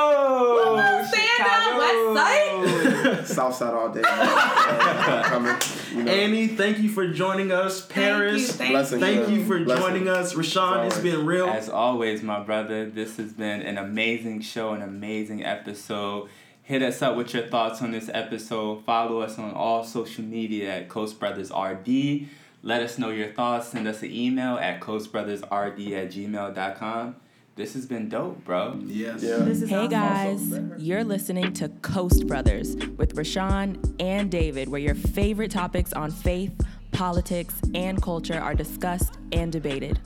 stand 1.07 1.41
up, 1.41 1.77
West 1.79 3.25
Side. 3.25 3.27
Southside 3.27 3.73
all 3.73 3.89
day. 3.89 4.01
Coming, 4.03 5.55
you 5.95 6.03
know. 6.03 6.11
Annie, 6.11 6.47
thank 6.47 6.79
you 6.79 6.89
for 6.89 7.07
joining 7.07 7.51
us. 7.51 7.85
Paris, 7.85 8.55
Thank 8.55 8.69
you. 8.69 8.75
Blessings, 8.75 9.01
Thank 9.01 9.29
you 9.29 9.45
for 9.45 9.59
Blessings. 9.63 9.87
joining 9.87 10.07
us. 10.07 10.33
Rashawn, 10.33 10.85
it's 10.85 10.99
been 10.99 11.25
real. 11.25 11.47
As 11.47 11.69
always, 11.69 12.21
my 12.21 12.41
brother, 12.43 12.89
this 12.89 13.17
has 13.17 13.33
been 13.33 13.61
an 13.61 13.77
amazing 13.77 14.41
show, 14.41 14.73
an 14.73 14.81
amazing 14.81 15.43
episode. 15.43 16.29
Hit 16.61 16.83
us 16.83 17.01
up 17.01 17.15
with 17.15 17.33
your 17.33 17.47
thoughts 17.47 17.81
on 17.81 17.91
this 17.91 18.11
episode. 18.13 18.85
Follow 18.85 19.21
us 19.21 19.39
on 19.39 19.51
all 19.53 19.83
social 19.83 20.23
media 20.23 20.75
at 20.75 20.89
Coast 20.89 21.19
Brothers 21.19 21.49
RD. 21.51 22.27
Let 22.61 22.81
us 22.81 22.97
know 22.97 23.09
your 23.09 23.31
thoughts. 23.31 23.69
Send 23.69 23.87
us 23.87 24.01
an 24.03 24.11
email 24.11 24.55
at 24.57 24.81
coastbrothersrd 24.81 25.91
at 25.91 26.11
gmail.com. 26.11 27.15
This 27.55 27.73
has 27.73 27.85
been 27.85 28.07
dope, 28.07 28.43
bro. 28.45 28.79
yes. 28.85 29.21
Yeah. 29.21 29.37
This 29.37 29.61
is 29.61 29.69
Hey 29.69 29.87
awesome. 29.87 30.69
guys, 30.69 30.81
you're 30.81 31.03
listening 31.03 31.51
to 31.53 31.67
Coast 31.81 32.25
Brothers 32.25 32.75
with 32.97 33.15
Rashawn 33.15 33.95
and 33.99 34.31
David, 34.31 34.69
where 34.69 34.79
your 34.79 34.95
favorite 34.95 35.51
topics 35.51 35.91
on 35.91 36.09
faith, 36.11 36.53
politics, 36.91 37.55
and 37.75 38.01
culture 38.01 38.39
are 38.39 38.55
discussed 38.55 39.15
and 39.33 39.51
debated. 39.51 39.99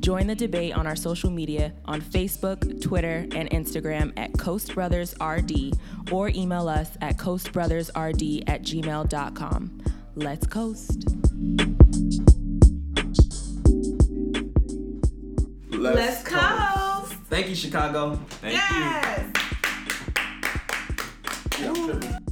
Join 0.00 0.26
the 0.26 0.34
debate 0.34 0.74
on 0.76 0.86
our 0.86 0.96
social 0.96 1.30
media 1.30 1.72
on 1.84 2.00
Facebook, 2.02 2.82
Twitter, 2.82 3.26
and 3.36 3.48
Instagram 3.50 4.12
at 4.16 4.36
Coast 4.36 4.74
Brothers 4.74 5.14
RD 5.20 5.74
or 6.10 6.28
email 6.30 6.68
us 6.68 6.90
at 7.00 7.16
coastbrothersrd 7.18 8.44
at 8.48 8.62
gmail.com. 8.62 9.80
Let's 10.18 10.46
coast. 10.46 11.04
Let's 15.68 16.22
go. 16.22 17.04
Thank 17.28 17.50
you, 17.50 17.54
Chicago. 17.54 18.18
Thank 18.40 18.54
you. 18.54 18.58
Yes. 18.60 19.32
Yeah, 21.60 21.68
I'm 21.68 21.74
tripping. 22.00 22.25